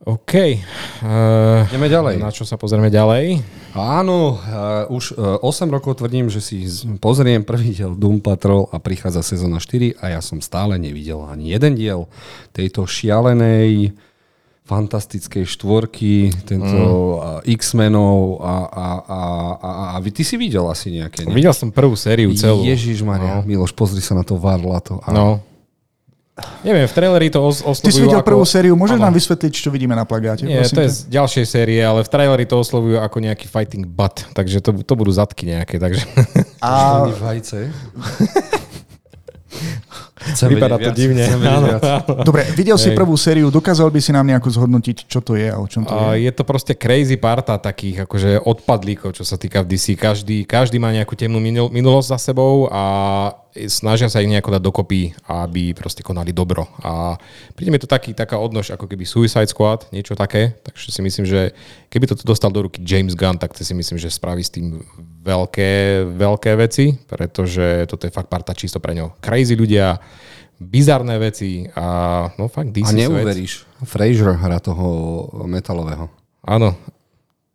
OK. 0.03 0.33
Uh, 0.35 1.63
Ideme 1.71 1.87
ďalej. 1.87 2.19
na 2.19 2.27
čo 2.27 2.43
sa 2.43 2.59
pozrieme 2.59 2.91
ďalej? 2.91 3.39
Áno, 3.71 4.35
uh, 4.35 4.91
už 4.91 5.15
uh, 5.15 5.39
8 5.39 5.71
rokov 5.71 6.03
tvrdím, 6.03 6.27
že 6.27 6.43
si 6.43 6.67
pozriem 6.99 7.39
prvý 7.47 7.71
diel 7.71 7.95
Doom 7.95 8.19
Patrol 8.19 8.67
a 8.75 8.83
prichádza 8.83 9.23
sezóna 9.23 9.63
4 9.63 10.03
a 10.03 10.19
ja 10.19 10.19
som 10.19 10.43
stále 10.43 10.75
nevidel 10.75 11.23
ani 11.23 11.55
jeden 11.55 11.79
diel 11.79 12.11
tejto 12.51 12.83
šialenej 12.83 13.95
fantastickej 14.63 15.43
štvorky, 15.43 16.31
tento 16.47 17.19
mm. 17.19 17.43
X-menov 17.51 18.39
a, 18.39 18.55
a, 18.63 18.87
a, 19.03 19.19
a, 19.19 19.19
a, 19.59 19.71
a 19.95 19.97
ty 20.07 20.23
si 20.23 20.39
videl 20.39 20.63
asi 20.71 20.87
nejaké, 20.99 21.27
nie? 21.27 21.35
Videl 21.35 21.51
som 21.51 21.67
prvú 21.67 21.99
sériu 21.99 22.31
celú. 22.31 22.63
Ježiš 22.63 23.03
Maria, 23.03 23.43
no. 23.43 23.47
Miloš, 23.47 23.75
pozri 23.75 23.99
sa 23.99 24.15
na 24.15 24.23
to 24.23 24.39
varlato. 24.39 25.03
A... 25.03 25.11
No. 25.11 25.43
Neviem, 26.65 26.89
v 26.89 26.93
traileri 26.97 27.29
to 27.29 27.45
os- 27.45 27.61
oslovujú 27.61 27.85
Ty 27.85 27.93
si 27.93 28.01
videl 28.01 28.21
ako... 28.25 28.29
prvú 28.33 28.41
sériu, 28.41 28.73
môžeš 28.73 28.97
Áno. 28.97 29.05
nám 29.05 29.13
vysvetliť, 29.13 29.51
čo 29.53 29.69
vidíme 29.69 29.93
na 29.93 30.01
plagáte? 30.01 30.49
Nie, 30.49 30.65
to 30.65 30.81
je 30.81 30.89
z 30.89 30.99
ďalšej 31.05 31.45
série, 31.45 31.77
ale 31.77 32.01
v 32.01 32.09
traileri 32.09 32.49
to 32.49 32.57
oslovujú 32.57 32.97
ako 32.97 33.17
nejaký 33.21 33.45
fighting 33.45 33.85
butt, 33.85 34.25
takže 34.33 34.57
to, 34.57 34.73
to 34.81 34.93
budú 34.97 35.13
zadky 35.13 35.45
nejaké, 35.45 35.77
takže... 35.77 36.01
A 36.65 37.05
vajce. 37.05 37.69
Chcem 40.33 40.55
Vypadá 40.55 40.79
to 40.79 40.89
viac, 40.89 40.95
divne. 40.95 41.21
Áno, 41.27 41.67
áno. 41.77 42.23
Dobre, 42.23 42.47
videl 42.55 42.79
si 42.79 42.95
prvú 42.95 43.13
sériu, 43.19 43.51
dokázal 43.51 43.91
by 43.91 43.99
si 43.99 44.15
nám 44.15 44.23
nejako 44.25 44.49
zhodnotiť, 44.55 45.05
čo 45.05 45.19
to 45.19 45.35
je 45.35 45.51
a 45.51 45.59
o 45.59 45.67
čom 45.67 45.83
to 45.83 45.91
A 45.91 46.15
je? 46.15 46.25
je 46.25 46.31
to 46.31 46.47
proste 46.47 46.73
crazy 46.79 47.19
parta 47.19 47.59
takých 47.59 48.07
akože 48.07 48.39
odpadlíkov, 48.41 49.13
čo 49.13 49.27
sa 49.27 49.35
týka 49.35 49.61
v 49.61 49.75
DC. 49.75 49.99
Každý, 49.99 50.47
každý 50.47 50.79
má 50.79 50.95
nejakú 50.95 51.13
temnú 51.19 51.43
minul- 51.43 51.69
minulosť 51.69 52.07
za 52.15 52.31
sebou 52.31 52.71
a 52.71 52.81
snažia 53.69 54.09
sa 54.09 54.19
ich 54.19 54.29
nejako 54.29 54.57
dať 54.57 54.61
dokopy, 54.61 55.01
aby 55.29 55.77
proste 55.77 56.01
konali 56.01 56.33
dobro. 56.33 56.65
A 56.81 57.17
príde 57.53 57.69
mi 57.69 57.77
to 57.77 57.85
taký, 57.89 58.17
taká 58.17 58.41
odnož 58.41 58.73
ako 58.73 58.89
keby 58.89 59.05
Suicide 59.05 59.49
Squad, 59.49 59.87
niečo 59.93 60.17
také. 60.17 60.57
Takže 60.65 60.89
si 60.89 61.01
myslím, 61.05 61.25
že 61.25 61.53
keby 61.93 62.09
to 62.09 62.17
dostal 62.25 62.49
do 62.49 62.65
ruky 62.65 62.81
James 62.81 63.13
Gunn, 63.13 63.37
tak 63.37 63.53
si 63.53 63.73
myslím, 63.73 64.01
že 64.01 64.09
spraví 64.09 64.41
s 64.41 64.51
tým 64.53 64.81
veľké, 65.23 66.03
veľké 66.17 66.51
veci, 66.57 66.97
pretože 67.05 67.85
toto 67.85 68.09
je 68.09 68.15
fakt 68.15 68.27
parta 68.27 68.57
čisto 68.57 68.81
pre 68.81 68.97
ňo. 68.97 69.17
Crazy 69.21 69.53
ľudia, 69.53 70.01
bizarné 70.57 71.19
veci 71.19 71.67
a 71.75 71.85
no 72.39 72.47
fakt 72.47 72.71
DC 72.71 72.87
A 72.87 72.89
svet. 72.93 72.99
neuveríš, 73.05 73.53
Fraser 73.83 74.33
hra 74.37 74.57
toho 74.63 74.85
metalového. 75.45 76.07
Áno. 76.43 76.75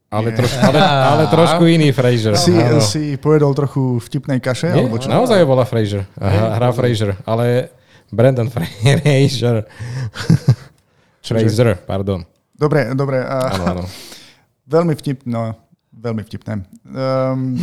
Ale, 0.08 0.32
troš, 0.32 0.56
ale, 0.64 0.80
ale 0.80 1.22
trošku 1.36 1.68
iný 1.68 1.92
Fraser. 1.92 2.32
Si, 2.40 2.56
Áno. 2.56 2.80
si 2.80 3.20
pojedol 3.20 3.52
trochu 3.52 4.00
vtipnej 4.00 4.40
kaše? 4.40 4.72
Nie, 4.72 4.88
alebo 4.88 4.96
čo? 4.96 5.12
naozaj 5.12 5.44
bola 5.44 5.68
Fraser. 5.68 6.08
Hra, 6.16 6.56
hra 6.56 6.68
Fraser, 6.72 7.12
ale 7.28 7.68
Brandon 8.08 8.48
Fraser. 8.48 9.68
Fraser, 11.28 11.76
pardon. 11.84 12.24
Dobre, 12.56 12.96
dobre. 12.96 13.20
A, 13.20 13.52
Áno, 13.52 13.64
áno. 13.68 13.84
veľmi 14.74 14.96
vtipné. 14.96 15.28
No, 15.28 15.52
veľmi 15.92 16.24
vtipné. 16.24 16.64
Um, 16.88 17.60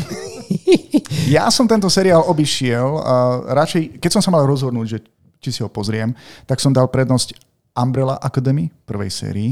ja 1.26 1.50
som 1.50 1.66
tento 1.66 1.90
seriál 1.90 2.30
obišiel 2.30 3.02
a 3.02 3.14
radšej, 3.58 3.98
keď 3.98 4.12
som 4.14 4.22
sa 4.22 4.30
mal 4.30 4.46
rozhodnúť, 4.46 4.88
že 4.88 5.00
či 5.42 5.50
si 5.50 5.60
ho 5.66 5.70
pozriem, 5.70 6.14
tak 6.46 6.62
som 6.62 6.70
dal 6.70 6.86
prednosť 6.94 7.34
Umbrella 7.74 8.22
Academy 8.22 8.70
prvej 8.86 9.10
sérii. 9.10 9.52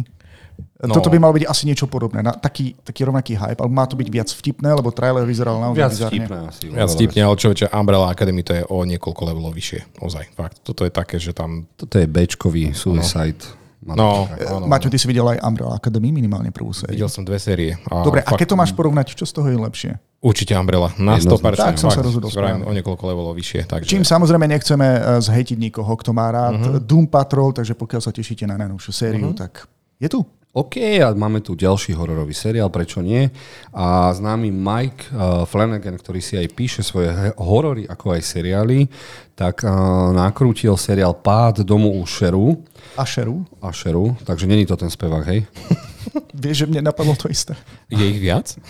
No. 0.83 0.91
No. 0.91 0.99
Toto 0.99 1.07
by 1.07 1.15
malo 1.15 1.31
byť 1.39 1.47
asi 1.47 1.63
niečo 1.63 1.87
podobné. 1.87 2.19
Na, 2.19 2.35
taký, 2.35 2.75
taký 2.83 3.07
rovnaký 3.07 3.39
hype, 3.39 3.63
ale 3.63 3.71
má 3.71 3.87
to 3.87 3.95
byť 3.95 4.07
viac 4.11 4.27
vtipné, 4.27 4.67
lebo 4.75 4.91
trailer 4.91 5.23
vyzeral 5.23 5.55
naozaj 5.55 5.79
Viac 5.79 5.93
bizarne. 5.95 6.11
vtipné 6.11 6.37
asi. 6.43 6.65
Ja 6.75 6.85
stipne, 6.91 7.21
ale 7.23 7.35
človeče, 7.39 7.71
Umbrella 7.71 8.11
Academy 8.11 8.43
to 8.43 8.51
je 8.51 8.63
o 8.67 8.83
niekoľko 8.83 9.21
levelov 9.31 9.55
vyššie. 9.55 10.03
Ozaj, 10.03 10.35
fakt. 10.35 10.59
Toto 10.59 10.83
je 10.83 10.91
také, 10.91 11.23
že 11.23 11.31
tam... 11.31 11.71
Toto 11.79 11.95
je 11.95 12.03
Bčkový 12.03 12.75
Suicide. 12.75 13.63
No, 13.83 14.31
také- 14.31 14.47
áno, 14.47 14.65
Maťo, 14.67 14.87
ty 14.87 14.95
si 14.95 15.07
videl 15.11 15.27
aj 15.27 15.43
Umbrella 15.43 15.75
Academy, 15.75 16.15
minimálne 16.15 16.55
prvú 16.55 16.71
sériu. 16.71 16.95
videl 16.95 17.11
som 17.11 17.27
dve 17.27 17.35
série. 17.35 17.75
A 17.91 17.99
Dobre, 17.99 18.23
a 18.23 18.31
fakt, 18.31 18.39
keď 18.39 18.55
to 18.55 18.57
máš 18.59 18.71
porovnať, 18.71 19.11
čo 19.11 19.27
z 19.27 19.33
toho 19.35 19.47
je 19.51 19.59
lepšie? 19.59 19.91
Určite 20.23 20.55
Umbrella. 20.55 20.95
Na 20.95 21.19
100%. 21.19 21.27
Jednoznačne. 21.27 21.67
Tak 21.67 21.75
som 21.83 21.91
sa 21.91 21.99
rozhodol 21.99 22.31
správne. 22.31 22.63
O 22.63 22.71
niekoľko 22.71 23.03
levelov 23.11 23.35
vyššie. 23.35 23.67
Takže... 23.67 23.91
Čím 23.91 24.07
samozrejme 24.07 24.47
nechceme 24.47 24.87
eh, 24.87 25.01
zhejtiť 25.19 25.57
nikoho, 25.59 25.91
kto 25.99 26.15
má 26.15 26.31
rád 26.31 26.59
uh-huh. 26.63 26.79
Doom 26.79 27.11
Patrol, 27.11 27.51
takže 27.51 27.75
pokiaľ 27.75 27.99
sa 27.99 28.15
tešíte 28.15 28.47
na 28.47 28.55
najnovšiu 28.55 28.91
sériu, 28.95 29.35
uh-huh. 29.35 29.43
tak 29.43 29.67
je 29.99 30.07
tu. 30.07 30.23
OK, 30.53 31.01
a 31.01 31.09
máme 31.17 31.41
tu 31.41 31.57
ďalší 31.57 31.97
hororový 31.97 32.29
seriál, 32.29 32.69
prečo 32.69 33.01
nie? 33.01 33.25
A 33.73 34.13
známy 34.13 34.53
Mike 34.53 35.09
uh, 35.09 35.49
Flanagan, 35.49 35.97
ktorý 35.97 36.21
si 36.21 36.37
aj 36.37 36.53
píše 36.53 36.85
svoje 36.85 37.09
horory, 37.41 37.89
ako 37.89 38.13
aj 38.13 38.21
seriály, 38.21 38.85
tak 39.33 39.65
uh, 39.65 40.13
nakrútil 40.13 40.77
seriál 40.77 41.17
Pád 41.17 41.65
domu 41.65 41.97
u 41.97 42.05
Šeru, 42.05 42.61
Asheru, 42.93 43.41
a 43.65 43.73
Šeru, 43.73 44.13
takže 44.21 44.45
není 44.45 44.69
to 44.69 44.77
ten 44.77 44.93
spevák, 44.93 45.25
hej? 45.25 45.49
vieš, 46.45 46.65
že 46.65 46.69
mne 46.69 46.85
napadlo 46.85 47.17
to 47.17 47.33
isté. 47.33 47.57
Je 47.89 48.05
ich 48.05 48.21
viac? 48.21 48.53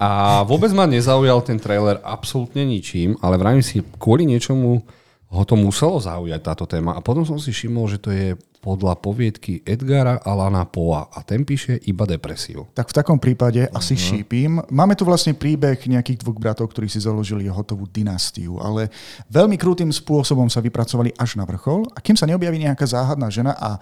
A 0.00 0.40
vôbec 0.48 0.70
ma 0.72 0.88
nezaujal 0.88 1.44
ten 1.44 1.58
trailer 1.60 1.98
absolútne 2.00 2.64
ničím, 2.64 3.18
ale 3.20 3.36
vravím 3.36 3.60
si, 3.60 3.84
kvôli 3.98 4.24
niečomu 4.24 4.86
ho 5.30 5.42
to 5.44 5.54
muselo 5.60 6.00
zaujať 6.00 6.40
táto 6.40 6.64
téma. 6.64 6.96
A 6.96 7.04
potom 7.04 7.22
som 7.22 7.36
si 7.36 7.52
všimol, 7.52 7.84
že 7.84 7.98
to 8.00 8.10
je 8.14 8.32
podľa 8.60 9.00
poviedky 9.00 9.64
Edgara 9.64 10.20
Alana 10.20 10.68
Poa 10.68 11.08
a 11.08 11.24
ten 11.24 11.48
píše 11.48 11.80
iba 11.88 12.04
depresiu. 12.04 12.68
Tak 12.76 12.92
v 12.92 12.96
takom 13.00 13.16
prípade 13.16 13.64
asi 13.72 13.96
šípim. 13.96 14.60
Máme 14.68 14.92
tu 14.92 15.08
vlastne 15.08 15.32
príbeh 15.32 15.80
nejakých 15.80 16.20
dvoch 16.20 16.36
bratov, 16.36 16.68
ktorí 16.68 16.84
si 16.92 17.00
založili 17.00 17.48
hotovú 17.48 17.88
dynastiu, 17.88 18.60
ale 18.60 18.92
veľmi 19.32 19.56
krutým 19.56 19.88
spôsobom 19.88 20.52
sa 20.52 20.60
vypracovali 20.60 21.16
až 21.16 21.40
na 21.40 21.48
vrchol 21.48 21.88
a 21.96 22.04
kým 22.04 22.20
sa 22.20 22.28
neobjaví 22.28 22.60
nejaká 22.60 22.84
záhadná 22.84 23.32
žena 23.32 23.56
a 23.56 23.80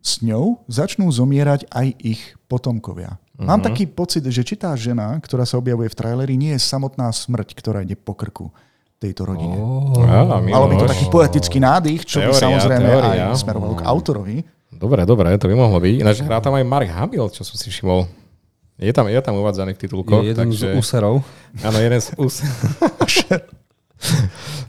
s 0.00 0.24
ňou 0.24 0.64
začnú 0.64 1.10
zomierať 1.12 1.68
aj 1.68 1.86
ich 2.00 2.22
potomkovia. 2.48 3.20
Mám 3.36 3.60
Mhm. 3.60 3.66
taký 3.68 3.84
pocit, 3.84 4.24
že 4.24 4.40
či 4.40 4.56
tá 4.56 4.72
žena, 4.72 5.20
ktorá 5.20 5.44
sa 5.44 5.60
objavuje 5.60 5.92
v 5.92 5.98
traileri, 5.98 6.40
nie 6.40 6.56
je 6.56 6.62
samotná 6.62 7.12
smrť, 7.12 7.52
ktorá 7.52 7.84
ide 7.84 7.98
po 7.98 8.16
krku 8.16 8.48
tejto 8.96 9.28
rodine. 9.28 9.56
Oh. 9.60 9.92
Á, 10.04 10.40
Malo 10.40 10.66
by 10.72 10.76
to 10.80 10.86
taký 10.88 11.06
poetický 11.12 11.58
nádych, 11.60 12.08
čo 12.08 12.24
by 12.24 12.32
Teória, 12.32 12.42
samozrejme 12.42 12.88
teória. 12.88 13.24
aj 13.30 13.40
smerovalo 13.40 13.74
k 13.76 13.82
autorovi. 13.84 14.36
Dobre, 14.76 15.04
dobre, 15.08 15.32
to 15.40 15.48
by 15.48 15.54
mohlo 15.56 15.78
byť. 15.80 15.94
Ináč 16.00 16.20
hrá 16.24 16.40
tam 16.40 16.56
aj 16.56 16.64
Mark 16.64 16.88
Hamill, 16.88 17.28
čo 17.32 17.44
som 17.44 17.56
si 17.56 17.72
všimol. 17.72 18.08
Je 18.76 18.92
tam, 18.92 19.08
je 19.08 19.16
tam 19.24 19.40
uvádzaný 19.40 19.72
v 19.72 19.80
titulkoch. 19.80 20.20
Je 20.20 20.36
jeden 20.36 20.52
takže... 20.52 20.68
z 20.68 20.76
úserov. 20.76 21.24
Áno, 21.64 21.78
jeden 21.80 21.96
z 21.96 22.12
ús. 22.20 22.44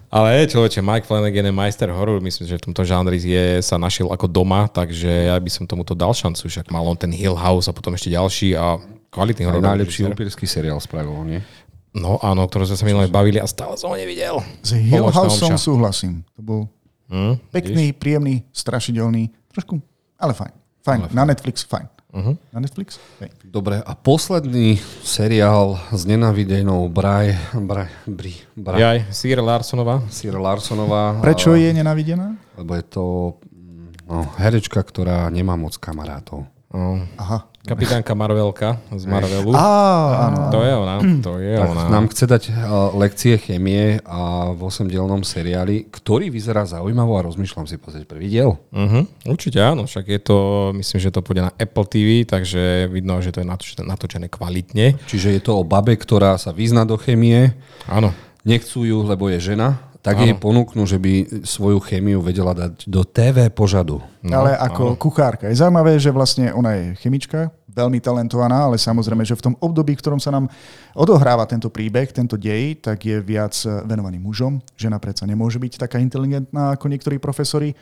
Ale 0.08 0.48
človeče, 0.48 0.80
Mike 0.80 1.04
Flanagan 1.04 1.52
je 1.52 1.52
majster 1.52 1.92
horror, 1.92 2.16
myslím, 2.24 2.48
že 2.48 2.56
v 2.56 2.64
tomto 2.64 2.80
žánri 2.80 3.20
je, 3.20 3.60
sa 3.60 3.76
našiel 3.76 4.08
ako 4.08 4.24
doma, 4.24 4.64
takže 4.64 5.28
ja 5.28 5.36
by 5.36 5.50
som 5.52 5.68
tomuto 5.68 5.92
dal 5.92 6.16
šancu, 6.16 6.48
však 6.48 6.72
mal 6.72 6.80
on 6.88 6.96
ten 6.96 7.12
Hill 7.12 7.36
House 7.36 7.68
a 7.68 7.76
potom 7.76 7.92
ešte 7.92 8.08
ďalší 8.16 8.56
a 8.56 8.80
kvalitný 9.12 9.44
horor. 9.44 9.60
najlepší 9.60 10.08
upírsky 10.08 10.48
seriál 10.48 10.80
spravil, 10.80 11.12
nie? 11.28 11.44
No 11.96 12.20
áno, 12.20 12.44
ktoré 12.44 12.68
sme 12.68 12.76
sa 12.76 12.84
minulé 12.84 13.06
bavili 13.08 13.40
a 13.40 13.48
stále 13.48 13.74
som 13.80 13.90
ho 13.90 13.96
nevidel. 13.96 14.38
S 14.60 14.76
Hill 14.76 15.08
Houseom 15.08 15.56
súhlasím. 15.56 16.22
To 16.36 16.42
bol 16.44 16.60
Hm? 17.08 17.40
pekný, 17.48 17.96
príjemný, 17.96 18.44
strašidelný. 18.52 19.32
Trošku, 19.48 19.80
ale 20.20 20.36
fajn. 20.36 20.52
Fajn. 20.84 21.00
Na 21.16 21.24
Netflix 21.24 21.64
fajn. 21.64 21.88
Uh-huh. 22.08 22.36
Na 22.52 22.60
Netflix? 22.64 22.96
Hej. 23.20 23.32
Dobre, 23.44 23.84
a 23.84 23.92
posledný 23.92 24.80
seriál 25.04 25.76
s 25.92 26.08
nenavidenou 26.08 26.88
Braj, 26.88 27.36
Braj, 27.52 27.92
Bri, 28.08 28.32
Braj, 28.56 28.80
Jaj, 28.80 28.98
Sir 29.12 29.40
Larsonová. 29.44 30.00
Sir 30.08 30.32
Larsonová. 30.36 31.20
Prečo 31.20 31.52
je 31.52 31.68
nenavidená? 31.68 32.32
Lebo 32.56 32.72
je 32.80 32.84
to 32.88 33.04
mm, 33.52 34.08
no, 34.08 34.24
herečka, 34.40 34.80
ktorá 34.80 35.28
nemá 35.28 35.52
moc 35.60 35.76
kamarátov. 35.76 36.48
Oh. 36.72 37.00
Aha. 37.20 37.44
Kapitánka 37.68 38.16
Marvelka 38.16 38.80
z 38.88 39.04
Marvelu. 39.04 39.52
Á, 39.52 39.68
áno. 40.32 40.48
To 40.48 40.60
je 40.64 40.72
ona, 40.72 40.96
to 41.20 41.32
je 41.36 41.54
Tak 41.60 41.68
ona. 41.68 41.82
nám 41.92 42.08
chce 42.08 42.24
dať 42.24 42.42
uh, 42.48 42.54
lekcie 42.96 43.36
chemie 43.36 44.00
a 44.08 44.50
v 44.56 44.60
8-dielnom 44.64 45.20
seriáli, 45.20 45.92
ktorý 45.92 46.32
vyzerá 46.32 46.64
zaujímavo 46.64 47.20
a 47.20 47.28
rozmýšľam 47.28 47.68
si 47.68 47.76
pozrieť 47.76 48.08
prvý 48.08 48.32
diel. 48.32 48.56
Uh-huh. 48.72 49.04
Určite 49.28 49.60
áno, 49.60 49.84
však 49.84 50.08
je 50.08 50.20
to, 50.24 50.38
myslím, 50.80 50.98
že 50.98 51.12
to 51.12 51.20
bude 51.20 51.44
na 51.44 51.52
Apple 51.52 51.84
TV, 51.84 52.24
takže 52.24 52.88
vidno, 52.88 53.20
že 53.20 53.36
to 53.36 53.44
je 53.44 53.46
natočené, 53.46 53.82
natočené 53.84 54.26
kvalitne. 54.32 54.96
Čiže 55.04 55.36
je 55.36 55.40
to 55.44 55.60
o 55.60 55.68
babe, 55.68 55.92
ktorá 55.92 56.40
sa 56.40 56.56
vyzna 56.56 56.88
do 56.88 56.96
chemie, 56.96 57.52
Áno. 57.84 58.16
nechcú 58.48 58.88
ju, 58.88 59.04
lebo 59.04 59.28
je 59.28 59.44
žena, 59.44 59.84
tak 59.98 60.24
jej 60.24 60.32
ponúknú, 60.32 60.86
že 60.88 60.96
by 60.96 61.44
svoju 61.44 61.82
chémiu 61.84 62.22
vedela 62.22 62.54
dať 62.56 62.86
do 62.86 63.02
TV 63.04 63.50
požadu. 63.52 64.00
No, 64.24 64.40
ale 64.40 64.54
ako 64.56 64.94
áno. 64.94 64.96
kuchárka. 64.96 65.50
Je 65.50 65.58
zaujímavé, 65.58 65.98
že 66.00 66.14
vlastne 66.14 66.48
ona 66.54 66.78
je 66.78 66.84
chemička, 67.02 67.50
veľmi 67.68 68.00
talentovaná, 68.00 68.66
ale 68.66 68.80
samozrejme, 68.80 69.22
že 69.22 69.36
v 69.36 69.52
tom 69.52 69.54
období, 69.60 69.94
v 69.94 70.00
ktorom 70.00 70.20
sa 70.20 70.32
nám 70.32 70.48
odohráva 70.96 71.44
tento 71.44 71.68
príbeh, 71.68 72.08
tento 72.10 72.40
dej, 72.40 72.80
tak 72.80 73.04
je 73.04 73.20
viac 73.20 73.54
venovaný 73.84 74.18
mužom. 74.18 74.58
Žena 74.74 74.96
predsa 74.98 75.28
nemôže 75.28 75.60
byť 75.60 75.84
taká 75.84 76.00
inteligentná 76.00 76.74
ako 76.74 76.88
niektorí 76.88 77.20
profesori, 77.20 77.76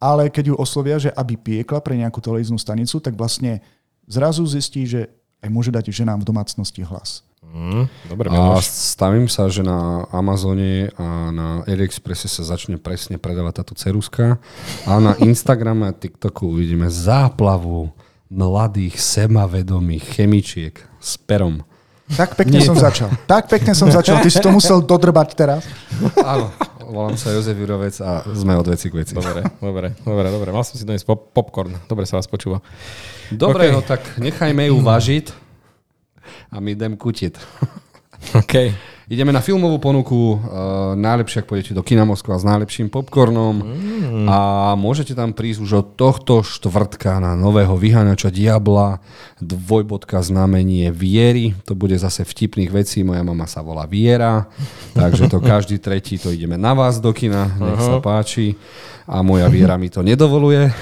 ale 0.00 0.28
keď 0.28 0.52
ju 0.52 0.54
oslovia, 0.56 0.96
že 1.00 1.12
aby 1.12 1.36
piekla 1.36 1.80
pre 1.80 1.96
nejakú 1.96 2.20
televíznu 2.20 2.56
stanicu, 2.60 3.00
tak 3.00 3.16
vlastne 3.16 3.60
zrazu 4.08 4.44
zistí, 4.48 4.84
že 4.88 5.08
aj 5.44 5.48
môže 5.52 5.70
dať 5.72 5.92
ženám 5.92 6.24
v 6.24 6.28
domácnosti 6.28 6.82
hlas. 6.82 7.26
Mm, 7.46 7.86
dobre, 8.10 8.26
A 8.32 8.58
stavím 8.58 9.30
sa, 9.30 9.46
že 9.46 9.62
na 9.62 10.04
Amazone 10.10 10.90
a 10.98 11.30
na 11.30 11.48
AliExpresse 11.64 12.26
sa 12.26 12.42
začne 12.42 12.76
presne 12.76 13.22
predávať 13.22 13.62
táto 13.62 13.74
ceruska 13.78 14.42
a 14.82 14.92
na 14.98 15.14
Instagrame 15.22 15.86
a 15.86 15.94
TikToku 15.94 16.52
uvidíme 16.52 16.90
záplavu 16.90 17.94
mladých, 18.30 18.98
semavedomých 18.98 20.04
chemičiek 20.18 20.74
s 20.98 21.16
perom. 21.20 21.62
Tak 22.06 22.38
pekne 22.38 22.62
som 22.62 22.78
začal. 22.78 23.10
Tak 23.26 23.50
pekne 23.50 23.74
som 23.74 23.90
začal. 23.90 24.22
Ty 24.22 24.30
si 24.30 24.38
to 24.38 24.54
musel 24.54 24.78
dodrbať 24.78 25.34
teraz. 25.34 25.66
Áno, 26.22 26.54
volám 26.86 27.18
sa 27.18 27.34
Jozef 27.34 27.58
Jurovec 27.58 27.98
a 27.98 28.22
sme 28.30 28.54
od 28.54 28.66
veci 28.70 28.86
k 28.86 29.02
veci. 29.02 29.10
Dobre, 29.10 29.42
dobre, 29.58 29.86
dobre, 30.06 30.26
dobre. 30.30 30.48
Mal 30.54 30.62
som 30.62 30.78
si 30.78 30.86
doniesť 30.86 31.02
pop- 31.02 31.34
popcorn. 31.34 31.74
Dobre 31.90 32.06
sa 32.06 32.22
vás 32.22 32.30
počúva. 32.30 32.62
Dobre, 33.34 33.70
OK. 33.70 33.74
no 33.74 33.80
tak 33.82 34.02
nechajme 34.22 34.70
ju 34.70 34.78
vážiť 34.78 35.26
a 36.54 36.62
my 36.62 36.78
idem 36.78 36.94
kutiť. 36.94 37.34
OK. 38.38 38.54
Ideme 39.06 39.30
na 39.30 39.38
filmovú 39.38 39.78
ponuku. 39.78 40.34
Uh, 40.34 40.98
najlepšie, 40.98 41.38
ak 41.38 41.46
pôjdete 41.46 41.78
do 41.78 41.86
Kina 41.86 42.02
Moskva 42.02 42.42
s 42.42 42.42
najlepším 42.42 42.90
popcornom. 42.90 43.62
Mm. 43.62 44.26
A 44.26 44.38
môžete 44.74 45.14
tam 45.14 45.30
prísť 45.30 45.62
už 45.62 45.70
od 45.78 45.86
tohto 45.94 46.42
štvrtka 46.42 47.22
na 47.22 47.38
nového 47.38 47.78
vyháňača 47.78 48.34
Diabla. 48.34 48.98
Dvojbodka 49.38 50.18
znamenie 50.26 50.90
Viery. 50.90 51.54
To 51.70 51.78
bude 51.78 51.94
zase 51.94 52.26
vtipných 52.26 52.74
vecí. 52.74 53.06
Moja 53.06 53.22
mama 53.22 53.46
sa 53.46 53.62
volá 53.62 53.86
Viera. 53.86 54.50
Takže 54.90 55.30
to 55.30 55.38
každý 55.54 55.78
tretí 55.78 56.18
to 56.18 56.34
ideme 56.34 56.58
na 56.58 56.74
vás 56.74 56.98
do 56.98 57.14
kina. 57.14 57.46
Nech 57.62 57.78
sa 57.78 58.02
páči. 58.02 58.58
A 59.06 59.22
moja 59.22 59.46
Viera 59.46 59.78
mi 59.78 59.86
to 59.86 60.02
nedovoluje. 60.02 60.74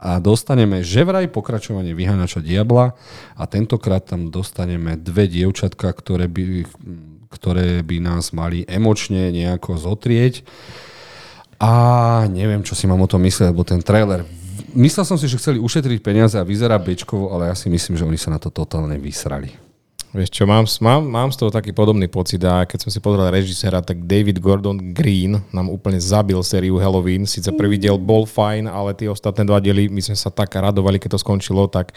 A 0.00 0.16
dostaneme 0.16 0.80
že 0.80 1.04
vraj 1.04 1.28
pokračovanie 1.28 1.92
Vyháňača 1.92 2.40
Diabla 2.40 2.96
a 3.36 3.42
tentokrát 3.44 4.00
tam 4.08 4.32
dostaneme 4.32 4.96
dve 4.96 5.28
dievčatka, 5.28 5.92
ktoré 5.92 6.24
by, 6.24 6.64
ktoré 7.28 7.84
by 7.84 7.96
nás 8.00 8.32
mali 8.32 8.64
emočne 8.64 9.28
nejako 9.28 9.76
zotrieť. 9.76 10.42
A 11.60 11.72
neviem, 12.32 12.64
čo 12.64 12.72
si 12.72 12.88
mám 12.88 13.04
o 13.04 13.10
tom 13.10 13.20
myslieť, 13.20 13.52
lebo 13.52 13.60
ten 13.62 13.84
trailer... 13.84 14.24
Myslel 14.72 15.04
som 15.04 15.18
si, 15.18 15.26
že 15.28 15.36
chceli 15.36 15.58
ušetriť 15.60 15.98
peniaze 16.00 16.38
a 16.38 16.46
vyzerá 16.46 16.78
bečkovo, 16.78 17.34
ale 17.34 17.52
ja 17.52 17.56
si 17.58 17.66
myslím, 17.68 17.98
že 17.98 18.06
oni 18.06 18.16
sa 18.16 18.32
na 18.32 18.38
to 18.38 18.48
totálne 18.54 18.96
vysrali. 18.96 19.69
Vieš 20.10 20.30
čo, 20.34 20.42
mám, 20.42 20.66
mám, 20.82 21.02
mám 21.06 21.30
z 21.30 21.38
toho 21.38 21.54
taký 21.54 21.70
podobný 21.70 22.10
pocit 22.10 22.42
a 22.42 22.66
keď 22.66 22.82
som 22.82 22.90
si 22.90 22.98
pozrel 22.98 23.30
režisera, 23.30 23.78
tak 23.78 24.10
David 24.10 24.42
Gordon 24.42 24.90
Green 24.90 25.38
nám 25.54 25.70
úplne 25.70 26.02
zabil 26.02 26.34
sériu 26.42 26.82
Halloween. 26.82 27.30
Sice 27.30 27.54
prvý 27.54 27.78
diel 27.78 27.94
bol 27.94 28.26
fajn, 28.26 28.66
ale 28.66 28.90
tie 28.98 29.06
ostatné 29.06 29.46
dva 29.46 29.62
diely, 29.62 29.86
my 29.86 30.02
sme 30.02 30.18
sa 30.18 30.34
tak 30.34 30.50
radovali, 30.50 30.98
keď 30.98 31.14
to 31.14 31.22
skončilo, 31.22 31.70
tak 31.70 31.94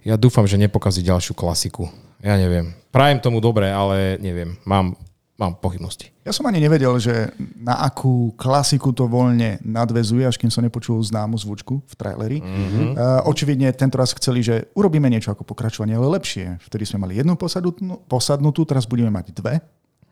ja 0.00 0.16
dúfam, 0.16 0.48
že 0.48 0.56
nepokazí 0.56 1.04
ďalšiu 1.04 1.36
klasiku. 1.36 1.92
Ja 2.24 2.40
neviem. 2.40 2.72
Prajem 2.88 3.20
tomu 3.20 3.44
dobre, 3.44 3.68
ale 3.68 4.16
neviem. 4.16 4.56
Mám, 4.64 4.96
mám 5.42 5.58
pochybnosti. 5.58 6.14
Ja 6.22 6.30
som 6.30 6.46
ani 6.46 6.62
nevedel, 6.62 6.94
že 7.02 7.34
na 7.58 7.82
akú 7.82 8.30
klasiku 8.38 8.94
to 8.94 9.10
voľne 9.10 9.58
nadvezuje, 9.66 10.22
až 10.22 10.38
kým 10.38 10.54
som 10.54 10.62
nepočul 10.62 11.02
známu 11.02 11.34
zvučku 11.34 11.82
v 11.82 11.94
traileri. 11.98 12.38
Mm-hmm. 12.38 12.86
Uh, 12.94 13.26
očividne 13.26 13.74
tento 13.74 13.98
raz 13.98 14.14
chceli, 14.14 14.46
že 14.46 14.70
urobíme 14.78 15.10
niečo 15.10 15.34
ako 15.34 15.42
pokračovanie, 15.42 15.98
ale 15.98 16.14
lepšie. 16.14 16.62
Vtedy 16.62 16.86
sme 16.86 17.02
mali 17.02 17.18
jednu 17.18 17.34
posadnutú, 17.34 18.06
posadnutú 18.06 18.62
teraz 18.62 18.86
budeme 18.86 19.10
mať 19.10 19.34
dve 19.34 19.58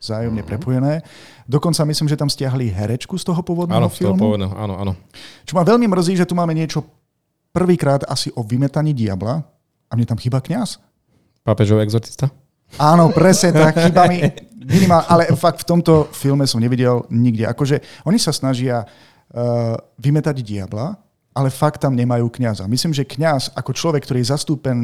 vzájomne 0.01 0.41
mm-hmm. 0.43 0.51
prepojené. 0.51 0.93
Dokonca 1.45 1.85
myslím, 1.85 2.09
že 2.09 2.17
tam 2.17 2.33
stiahli 2.33 2.73
herečku 2.73 3.21
z 3.21 3.25
toho 3.31 3.45
pôvodného 3.45 3.85
Áno, 3.85 3.93
z 3.93 4.01
toho 4.01 4.17
filmu. 4.17 4.33
pôvodného, 4.33 4.53
áno, 4.57 4.75
áno. 4.81 4.93
Čo 5.45 5.61
ma 5.61 5.63
veľmi 5.63 5.87
mrzí, 5.87 6.17
že 6.17 6.27
tu 6.27 6.33
máme 6.33 6.57
niečo 6.57 6.83
prvýkrát 7.53 8.09
asi 8.09 8.33
o 8.33 8.41
vymetaní 8.41 8.97
diabla 8.97 9.45
a 9.87 9.93
mne 9.93 10.09
tam 10.09 10.17
chýba 10.17 10.41
kňaz. 10.41 10.81
Pápežov 11.45 11.85
exorcista? 11.85 12.33
Áno, 12.81 13.13
presne 13.13 13.53
tak, 13.53 13.77
chýba 13.77 14.09
mi 14.09 14.25
minimál, 14.71 15.03
ale 15.11 15.35
fakt 15.35 15.67
v 15.67 15.69
tomto 15.75 16.09
filme 16.15 16.47
som 16.47 16.63
nevidel 16.63 17.03
nikde. 17.11 17.45
Akože 17.51 18.07
oni 18.07 18.17
sa 18.23 18.31
snažia 18.31 18.87
uh, 18.87 19.75
vymetať 19.99 20.47
diabla, 20.47 20.95
ale 21.35 21.49
fakt 21.51 21.83
tam 21.83 21.95
nemajú 21.95 22.31
kňaza. 22.31 22.71
Myslím, 22.71 22.95
že 22.95 23.07
kňaz 23.07 23.55
ako 23.55 23.71
človek, 23.75 24.03
ktorý 24.07 24.23
je 24.23 24.33
zastúpen, 24.35 24.79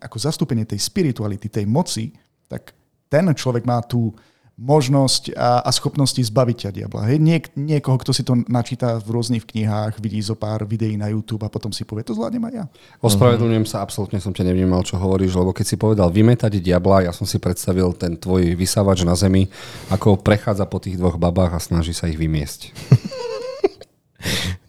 ako 0.00 0.16
zastúpenie 0.16 0.64
tej 0.64 0.80
spirituality, 0.80 1.48
tej 1.48 1.68
moci, 1.68 2.12
tak 2.48 2.72
ten 3.12 3.28
človek 3.32 3.64
má 3.68 3.80
tú 3.84 4.12
možnosť 4.60 5.32
a, 5.32 5.64
a 5.64 5.70
schopnosti 5.72 6.20
zbaviť 6.20 6.68
ťa 6.68 6.70
diabla. 6.76 7.08
Hej, 7.08 7.18
niek, 7.18 7.44
niekoho, 7.56 7.96
kto 7.96 8.12
si 8.12 8.22
to 8.22 8.36
načíta 8.46 9.00
v 9.00 9.08
rôznych 9.16 9.48
knihách, 9.48 9.96
vidí 9.98 10.20
zo 10.20 10.36
pár 10.36 10.68
videí 10.68 11.00
na 11.00 11.08
YouTube 11.08 11.48
a 11.48 11.52
potom 11.52 11.72
si 11.72 11.88
povie, 11.88 12.04
to 12.04 12.12
zvládnem 12.12 12.44
aj 12.52 12.54
ja. 12.54 12.64
Ospravedlňujem 13.00 13.64
sa, 13.64 13.80
absolútne 13.80 14.20
som 14.20 14.36
ťa 14.36 14.52
nevnímal, 14.52 14.84
čo 14.84 15.00
hovoríš, 15.00 15.34
lebo 15.34 15.56
keď 15.56 15.66
si 15.66 15.76
povedal 15.80 16.12
vymetať 16.12 16.60
diabla, 16.60 17.08
ja 17.08 17.12
som 17.16 17.24
si 17.24 17.40
predstavil 17.40 17.96
ten 17.96 18.20
tvoj 18.20 18.52
vysávač 18.52 19.02
na 19.08 19.16
zemi, 19.16 19.48
ako 19.88 20.20
prechádza 20.20 20.68
po 20.68 20.78
tých 20.78 21.00
dvoch 21.00 21.16
babách 21.16 21.56
a 21.56 21.60
snaží 21.60 21.96
sa 21.96 22.06
ich 22.06 22.20
vymiesť. 22.20 22.70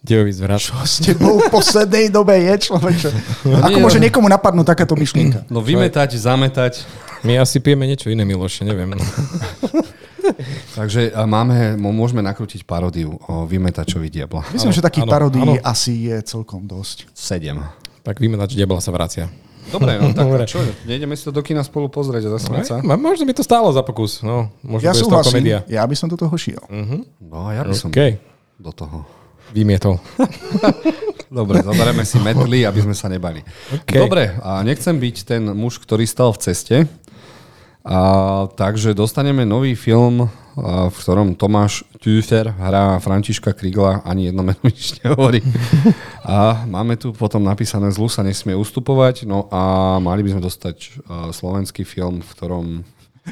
Dejový 0.04 0.36
zvrat. 0.36 0.60
S 0.84 1.00
tebou 1.00 1.40
v 1.40 1.48
poslednej 1.48 2.12
dobe 2.12 2.36
je 2.36 2.68
človek. 2.68 2.96
Čo... 3.00 3.08
Ako 3.48 3.80
môže 3.80 3.96
no. 3.96 4.04
niekomu 4.04 4.28
napadnúť 4.28 4.76
takáto 4.76 4.92
myšlienka? 5.00 5.48
No 5.48 5.64
vymetať, 5.64 6.20
zametať. 6.20 6.84
My 7.24 7.38
asi 7.38 7.56
pijeme 7.58 7.84
niečo 7.84 8.08
iné, 8.08 8.22
Miloše, 8.22 8.62
neviem. 8.62 8.92
Takže 10.74 11.12
a 11.12 11.24
máme, 11.24 11.76
môžeme 11.76 12.20
nakrútiť 12.20 12.64
paródiu 12.64 13.16
o 13.22 13.44
vymetačovi 13.44 14.08
diabla. 14.08 14.44
Myslím, 14.50 14.72
Áno, 14.72 14.76
že 14.76 14.82
takých 14.82 15.04
áno. 15.04 15.60
asi 15.62 16.08
je 16.08 16.16
celkom 16.22 16.64
dosť. 16.64 17.08
Sedem. 17.12 17.60
tak 18.00 18.18
vymetač 18.18 18.52
diabla 18.52 18.80
sa 18.80 18.90
vracia. 18.90 19.28
Dobre, 19.64 19.96
no 19.96 20.12
tak 20.12 20.28
Dobre. 20.28 20.44
čo, 20.44 20.60
nejdeme 20.84 21.16
si 21.16 21.24
to 21.24 21.32
do 21.32 21.40
kina 21.40 21.64
spolu 21.64 21.88
pozrieť 21.88 22.28
a 22.28 22.36
zasmiať 22.36 22.64
sa? 22.64 22.76
No, 22.78 22.94
možno 22.94 23.24
by 23.24 23.32
to 23.32 23.40
stálo 23.40 23.72
za 23.72 23.80
pokus. 23.80 24.20
No, 24.20 24.52
možno 24.60 24.84
Ja 24.84 24.92
bude 24.92 25.00
z 25.00 25.00
toho 25.00 25.08
súhlasím, 25.08 25.32
komédia. 25.40 25.58
ja 25.64 25.82
by 25.82 25.94
som 25.94 26.06
do 26.06 26.16
toho 26.16 26.34
šiel. 26.36 26.60
No 27.18 27.48
a 27.48 27.56
ja 27.56 27.62
by 27.64 27.72
som 27.72 27.88
OK, 27.88 28.20
do 28.60 28.70
toho. 28.70 29.08
vymietol. 29.56 29.96
Dobre, 31.32 31.64
zoberieme 31.64 32.04
si 32.04 32.20
metly, 32.20 32.62
aby 32.62 32.80
sme 32.80 32.92
sa 32.92 33.08
nebali. 33.08 33.40
OK. 33.72 33.90
Dobre, 33.90 34.36
a 34.38 34.60
nechcem 34.60 34.94
byť 34.94 35.16
ten 35.24 35.42
muž, 35.48 35.80
ktorý 35.80 36.04
stal 36.04 36.30
v 36.30 36.38
ceste. 36.40 36.76
A, 37.84 38.48
takže 38.56 38.96
dostaneme 38.96 39.44
nový 39.44 39.76
film, 39.76 40.24
a, 40.24 40.88
v 40.88 40.96
ktorom 40.96 41.36
Tomáš 41.36 41.84
Tüfer 42.00 42.48
hrá 42.48 42.96
Františka 42.96 43.52
Krigla, 43.52 44.00
ani 44.08 44.32
jedno 44.32 44.40
meno 44.40 44.64
nič 44.64 45.04
nehovorí. 45.04 45.44
A 46.24 46.64
máme 46.64 46.96
tu 46.96 47.12
potom 47.12 47.44
napísané 47.44 47.92
Zlu 47.92 48.08
sa 48.08 48.24
nesmie 48.24 48.56
ustupovať, 48.56 49.28
no 49.28 49.44
a 49.52 49.96
mali 50.00 50.24
by 50.24 50.32
sme 50.32 50.40
dostať 50.40 50.76
a, 50.80 50.88
slovenský 51.36 51.84
film, 51.84 52.24
v 52.24 52.30
ktorom 52.32 52.66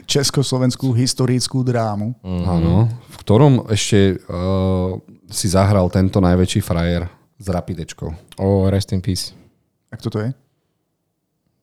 Československú 0.09 0.93
historickú 0.97 1.61
drámu. 1.61 2.17
Mm-hmm. 2.25 2.49
Áno, 2.49 2.89
v 2.89 3.17
ktorom 3.21 3.69
ešte 3.69 4.17
uh, 4.17 4.97
si 5.29 5.53
zahral 5.53 5.93
tento 5.93 6.17
najväčší 6.17 6.65
frajer 6.65 7.09
s 7.37 7.47
rapidečkou. 7.49 8.09
O, 8.41 8.73
rest 8.73 8.97
in 8.97 9.05
peace. 9.05 9.37
Tak 9.93 10.01
toto 10.01 10.25
je? 10.25 10.33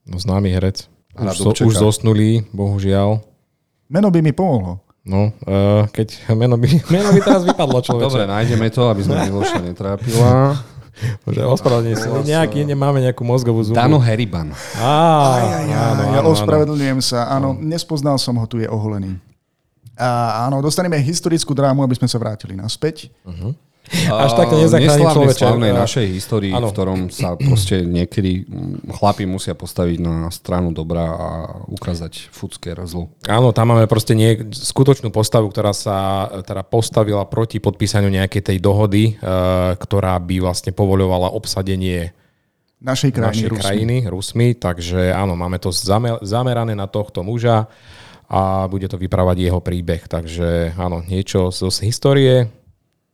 No 0.05 0.21
známy 0.21 0.53
herec. 0.53 0.85
Už, 1.15 1.35
so, 1.35 1.43
Dubčeka. 1.49 1.67
už 1.67 1.73
zosnulý, 1.79 2.45
bohužiaľ. 2.51 3.23
Meno 3.89 4.13
by 4.13 4.19
mi 4.21 4.29
pomohlo. 4.29 4.79
No, 5.01 5.33
uh, 5.49 5.89
keď 5.89 6.13
meno 6.41 6.53
by, 6.59 6.67
meno 6.87 7.09
by 7.09 7.19
teraz 7.23 7.41
vypadlo 7.41 7.81
človeče. 7.81 8.05
Dobre, 8.05 8.23
nájdeme 8.29 8.67
to, 8.69 8.83
aby 8.87 9.01
sme 9.01 9.15
Miloša 9.25 9.59
netrápila. 9.63 10.29
Že 11.23 11.47
ospravedlňujem 11.47 11.95
sa. 11.95 12.07
Nejaký, 12.27 12.67
nemáme 12.67 12.99
nejakú 12.99 13.23
mozgovú 13.23 13.63
zubu. 13.63 13.79
Dano 13.79 14.03
Heriban. 14.03 14.51
Á, 14.75 14.83
Aj, 14.83 14.83
aj, 14.83 15.47
aj, 15.47 15.63
áno, 15.63 16.01
ja 16.03 16.19
áno, 16.19 16.27
áno. 16.27 16.29
ospravedlňujem 16.35 16.99
sa. 16.99 17.31
Áno, 17.31 17.55
nespoznal 17.55 18.19
som 18.19 18.35
ho, 18.35 18.43
tu 18.43 18.59
je 18.59 18.67
oholený. 18.67 19.15
A 19.95 20.43
áno, 20.43 20.59
dostaneme 20.59 20.99
historickú 20.99 21.55
drámu, 21.55 21.87
aby 21.87 21.95
sme 21.95 22.11
sa 22.11 22.19
vrátili 22.19 22.51
naspäť. 22.51 23.07
Až 24.23 24.31
takto 24.33 24.55
nezachránim 24.55 24.85
Neslávne 25.01 25.15
človeče. 25.15 25.41
slávnej 25.41 25.71
A- 25.71 25.79
našej 25.79 26.05
histórii, 26.09 26.51
Áno. 26.51 26.67
v 26.67 26.73
ktorom 26.73 26.99
sa 27.07 27.33
proste 27.47 27.81
niekedy 27.81 28.45
chlapi 28.91 29.23
musia 29.23 29.53
postaviť 29.53 29.97
na 29.97 30.15
stranu 30.29 30.69
dobra 30.69 31.03
a 31.05 31.29
ukázať 31.65 32.29
fucké 32.29 32.77
zlu. 32.83 33.09
Áno, 33.25 33.49
tam 33.49 33.71
máme 33.71 33.85
proste 33.85 34.13
nie, 34.13 34.37
skutočnú 34.45 35.09
postavu, 35.09 35.47
ktorá 35.47 35.71
sa 35.71 35.97
teda 36.41 36.61
postavila 36.61 37.25
proti 37.25 37.57
podpísaniu 37.57 38.07
nejakej 38.07 38.41
tej 38.45 38.57
dohody, 38.57 39.03
e, 39.09 39.23
ktorá 39.75 40.15
by 40.17 40.35
vlastne 40.39 40.69
povoľovala 40.69 41.29
obsadenie 41.29 42.13
Našej 42.79 43.11
krajiny. 43.11 43.27
našej 43.27 43.49
Rusmi. 43.49 43.59
krajiny 43.59 43.95
Rusmi. 44.05 44.47
Takže 44.53 45.11
áno, 45.11 45.33
máme 45.33 45.57
to 45.57 45.67
zame- 45.69 46.21
zamerané 46.21 46.71
na 46.71 46.87
tohto 46.87 47.21
muža 47.21 47.67
a 48.29 48.41
bude 48.65 48.85
to 48.85 48.95
vyprávať 48.95 49.41
jeho 49.41 49.59
príbeh. 49.59 50.05
Takže 50.05 50.77
áno, 50.77 51.01
niečo 51.01 51.49
z 51.49 51.67
z 51.67 51.77
histórie 51.83 52.35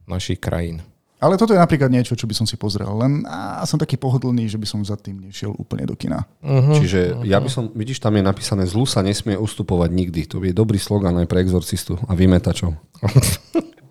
našich 0.06 0.38
krajín. 0.38 0.82
Ale 1.16 1.40
toto 1.40 1.56
je 1.56 1.64
napríklad 1.64 1.90
niečo, 1.90 2.14
čo 2.14 2.28
by 2.28 2.36
som 2.36 2.46
si 2.46 2.54
pozrel. 2.54 2.86
Len 2.92 3.24
a 3.26 3.64
som 3.64 3.80
taký 3.80 3.96
pohodlný, 3.96 4.46
že 4.46 4.60
by 4.60 4.68
som 4.68 4.84
za 4.84 5.00
tým 5.00 5.26
nešiel 5.26 5.56
úplne 5.56 5.88
do 5.88 5.96
kina. 5.96 6.28
Mhm. 6.44 6.74
Čiže 6.78 7.00
ja 7.26 7.40
by 7.40 7.50
som, 7.50 7.72
vidíš, 7.72 8.04
tam 8.04 8.20
je 8.20 8.22
napísané, 8.22 8.68
zlu 8.68 8.84
sa 8.86 9.00
nesmie 9.02 9.34
ustupovať 9.34 9.90
nikdy. 9.90 10.22
To 10.30 10.44
je 10.44 10.54
dobrý 10.54 10.78
slogan 10.78 11.16
aj 11.18 11.26
pre 11.26 11.42
exorcistu 11.42 11.98
a 12.06 12.14
vymetačov. 12.14 12.76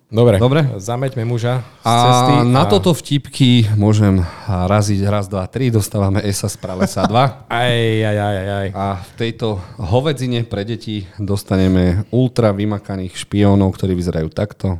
Dobre, 0.05 0.37
Dobre. 0.37 0.61
zameťme 0.77 1.25
muža 1.25 1.65
z 1.81 1.89
A 1.89 1.93
cesty. 1.97 2.33
na 2.53 2.63
toto 2.69 2.93
vtipky 2.93 3.65
môžem 3.73 4.21
raziť 4.47 5.01
raz, 5.09 5.25
dva, 5.25 5.49
tri. 5.49 5.73
Dostávame 5.73 6.21
ESA 6.21 6.45
z 6.45 6.55
Pralesa 6.61 7.09
2. 7.09 7.09
Aj, 7.49 7.73
aj, 8.05 8.15
aj, 8.15 8.35
aj, 8.37 8.49
aj. 8.53 8.67
A 8.77 8.85
v 9.01 9.11
tejto 9.17 9.57
hovedzine 9.81 10.45
pre 10.45 10.61
deti 10.61 11.09
dostaneme 11.17 12.05
ultra 12.13 12.53
vymakaných 12.53 13.17
špiónov, 13.17 13.73
ktorí 13.75 13.97
vyzerajú 13.97 14.29
takto, 14.29 14.77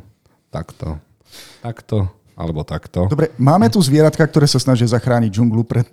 takto, 0.48 1.02
takto, 1.64 2.06
alebo 2.36 2.62
takto. 2.62 3.08
Dobre, 3.08 3.32
máme 3.40 3.66
tu 3.72 3.80
zvieratka, 3.80 4.22
ktoré 4.24 4.44
sa 4.44 4.60
snažia 4.60 4.86
zachrániť 4.86 5.30
džunglu 5.32 5.64
pred 5.64 5.88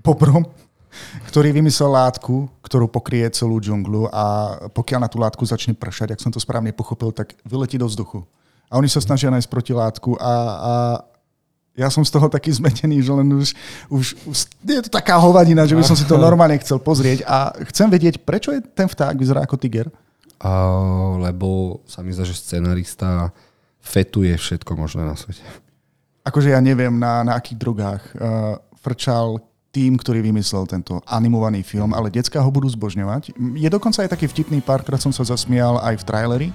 poprom, 0.00 0.48
ktorý 1.30 1.54
vymyslel 1.54 1.92
látku, 1.92 2.50
ktorú 2.64 2.90
pokrie 2.90 3.28
celú 3.30 3.62
džunglu 3.62 4.10
a 4.10 4.56
pokiaľ 4.74 5.00
na 5.06 5.10
tú 5.10 5.22
látku 5.22 5.42
začne 5.46 5.76
pršať, 5.76 6.16
ak 6.16 6.22
som 6.22 6.34
to 6.34 6.42
správne 6.42 6.74
pochopil, 6.74 7.14
tak 7.14 7.36
vyletí 7.46 7.78
do 7.78 7.86
vzduchu. 7.86 8.26
A 8.70 8.78
oni 8.78 8.90
sa 8.90 9.02
snažia 9.02 9.30
nájsť 9.30 9.50
protilátku 9.50 10.18
a, 10.18 10.32
a 10.32 10.72
ja 11.78 11.88
som 11.88 12.02
z 12.02 12.10
toho 12.10 12.26
taký 12.26 12.50
zmetený, 12.50 13.02
že 13.02 13.12
len 13.14 13.28
už, 13.30 13.54
už, 13.88 14.06
už 14.26 14.38
je 14.66 14.82
to 14.84 14.90
taká 14.90 15.16
hovadina, 15.22 15.64
že 15.64 15.78
by 15.78 15.84
som 15.86 15.94
si 15.94 16.04
to 16.04 16.18
normálne 16.18 16.58
chcel 16.58 16.82
pozrieť 16.82 17.22
a 17.24 17.54
chcem 17.70 17.86
vedieť, 17.86 18.20
prečo 18.26 18.50
je 18.50 18.60
ten 18.62 18.90
vták 18.90 19.14
vyzerá 19.14 19.46
ako 19.46 19.56
tiger. 19.56 19.86
A, 20.42 20.50
lebo 21.22 21.80
sa 21.86 22.02
mi 22.02 22.10
zdá, 22.10 22.26
že 22.26 22.34
scenarista 22.34 23.30
fetuje 23.80 24.32
všetko 24.36 24.76
možné 24.76 25.02
na 25.04 25.16
svete. 25.16 25.42
Akože 26.24 26.52
ja 26.52 26.60
neviem, 26.60 26.92
na, 27.00 27.24
na 27.24 27.32
akých 27.36 27.58
drogách 27.58 28.02
uh, 28.14 28.60
frčal 28.78 29.40
tým, 29.70 29.94
ktorý 29.94 30.20
vymyslel 30.20 30.66
tento 30.66 30.98
animovaný 31.06 31.62
film, 31.62 31.94
ale 31.94 32.10
decka 32.10 32.42
ho 32.42 32.50
budú 32.50 32.66
zbožňovať. 32.66 33.34
Je 33.54 33.68
dokonca 33.70 34.02
aj 34.02 34.10
taký 34.10 34.26
vtipný, 34.26 34.58
párkrát 34.58 34.98
som 34.98 35.14
sa 35.14 35.22
zasmial 35.22 35.78
aj 35.80 36.02
v 36.02 36.06
traileri. 36.06 36.48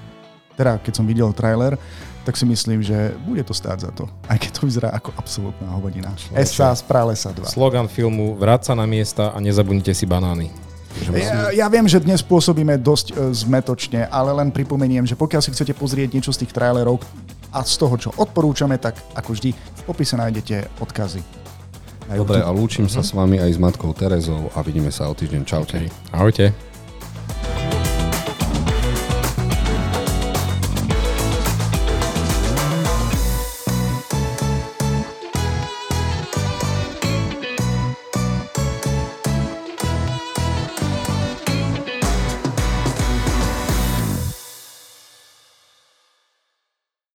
Teda, 0.55 0.79
keď 0.79 0.93
som 0.99 1.07
videl 1.07 1.31
trailer, 1.35 1.75
tak 2.23 2.35
si 2.39 2.47
myslím, 2.47 2.79
že 2.79 3.15
bude 3.27 3.43
to 3.43 3.51
stáť 3.51 3.77
za 3.88 3.91
to. 3.91 4.07
Aj 4.27 4.39
keď 4.39 4.51
to 4.55 4.61
vyzerá 4.67 4.89
ako 4.95 5.11
absolútna 5.15 5.67
hovadina. 5.71 6.11
Esa 6.31 6.71
z 6.75 6.83
Pralesa 6.83 7.31
2. 7.31 7.51
Slogan 7.51 7.88
filmu 7.91 8.35
Vráť 8.39 8.71
sa 8.71 8.73
na 8.75 8.88
miesta 8.88 9.31
a 9.31 9.38
nezabudnite 9.39 9.91
si 9.91 10.07
banány. 10.07 10.64
Ja, 11.12 11.51
ja 11.51 11.67
viem, 11.67 11.86
že 11.86 11.99
dnes 11.99 12.23
pôsobíme 12.23 12.79
dosť 12.79 13.08
e, 13.12 13.13
zmetočne, 13.36 14.08
ale 14.08 14.31
len 14.31 14.49
pripomeniem, 14.49 15.03
že 15.03 15.19
pokiaľ 15.19 15.41
si 15.43 15.51
chcete 15.51 15.75
pozrieť 15.75 16.15
niečo 16.15 16.31
z 16.31 16.45
tých 16.45 16.55
trailerov 16.55 17.03
a 17.51 17.63
z 17.63 17.75
toho, 17.75 17.95
čo 17.99 18.10
odporúčame, 18.15 18.79
tak 18.79 18.95
ako 19.15 19.36
vždy 19.36 19.51
v 19.51 19.81
popise 19.84 20.15
nájdete 20.15 20.79
odkazy. 20.79 21.19
Dobre, 22.05 22.38
a 22.38 22.49
lúčim 22.53 22.86
sa 22.86 23.01
s 23.01 23.17
vami 23.17 23.41
aj 23.41 23.58
s 23.58 23.60
matkou 23.60 23.89
Terezou 23.91 24.53
a 24.53 24.62
vidíme 24.62 24.93
sa 24.93 25.10
o 25.10 25.17
týždeň. 25.17 25.41
Čaute. 25.41 25.89
Ahojte. 26.13 26.74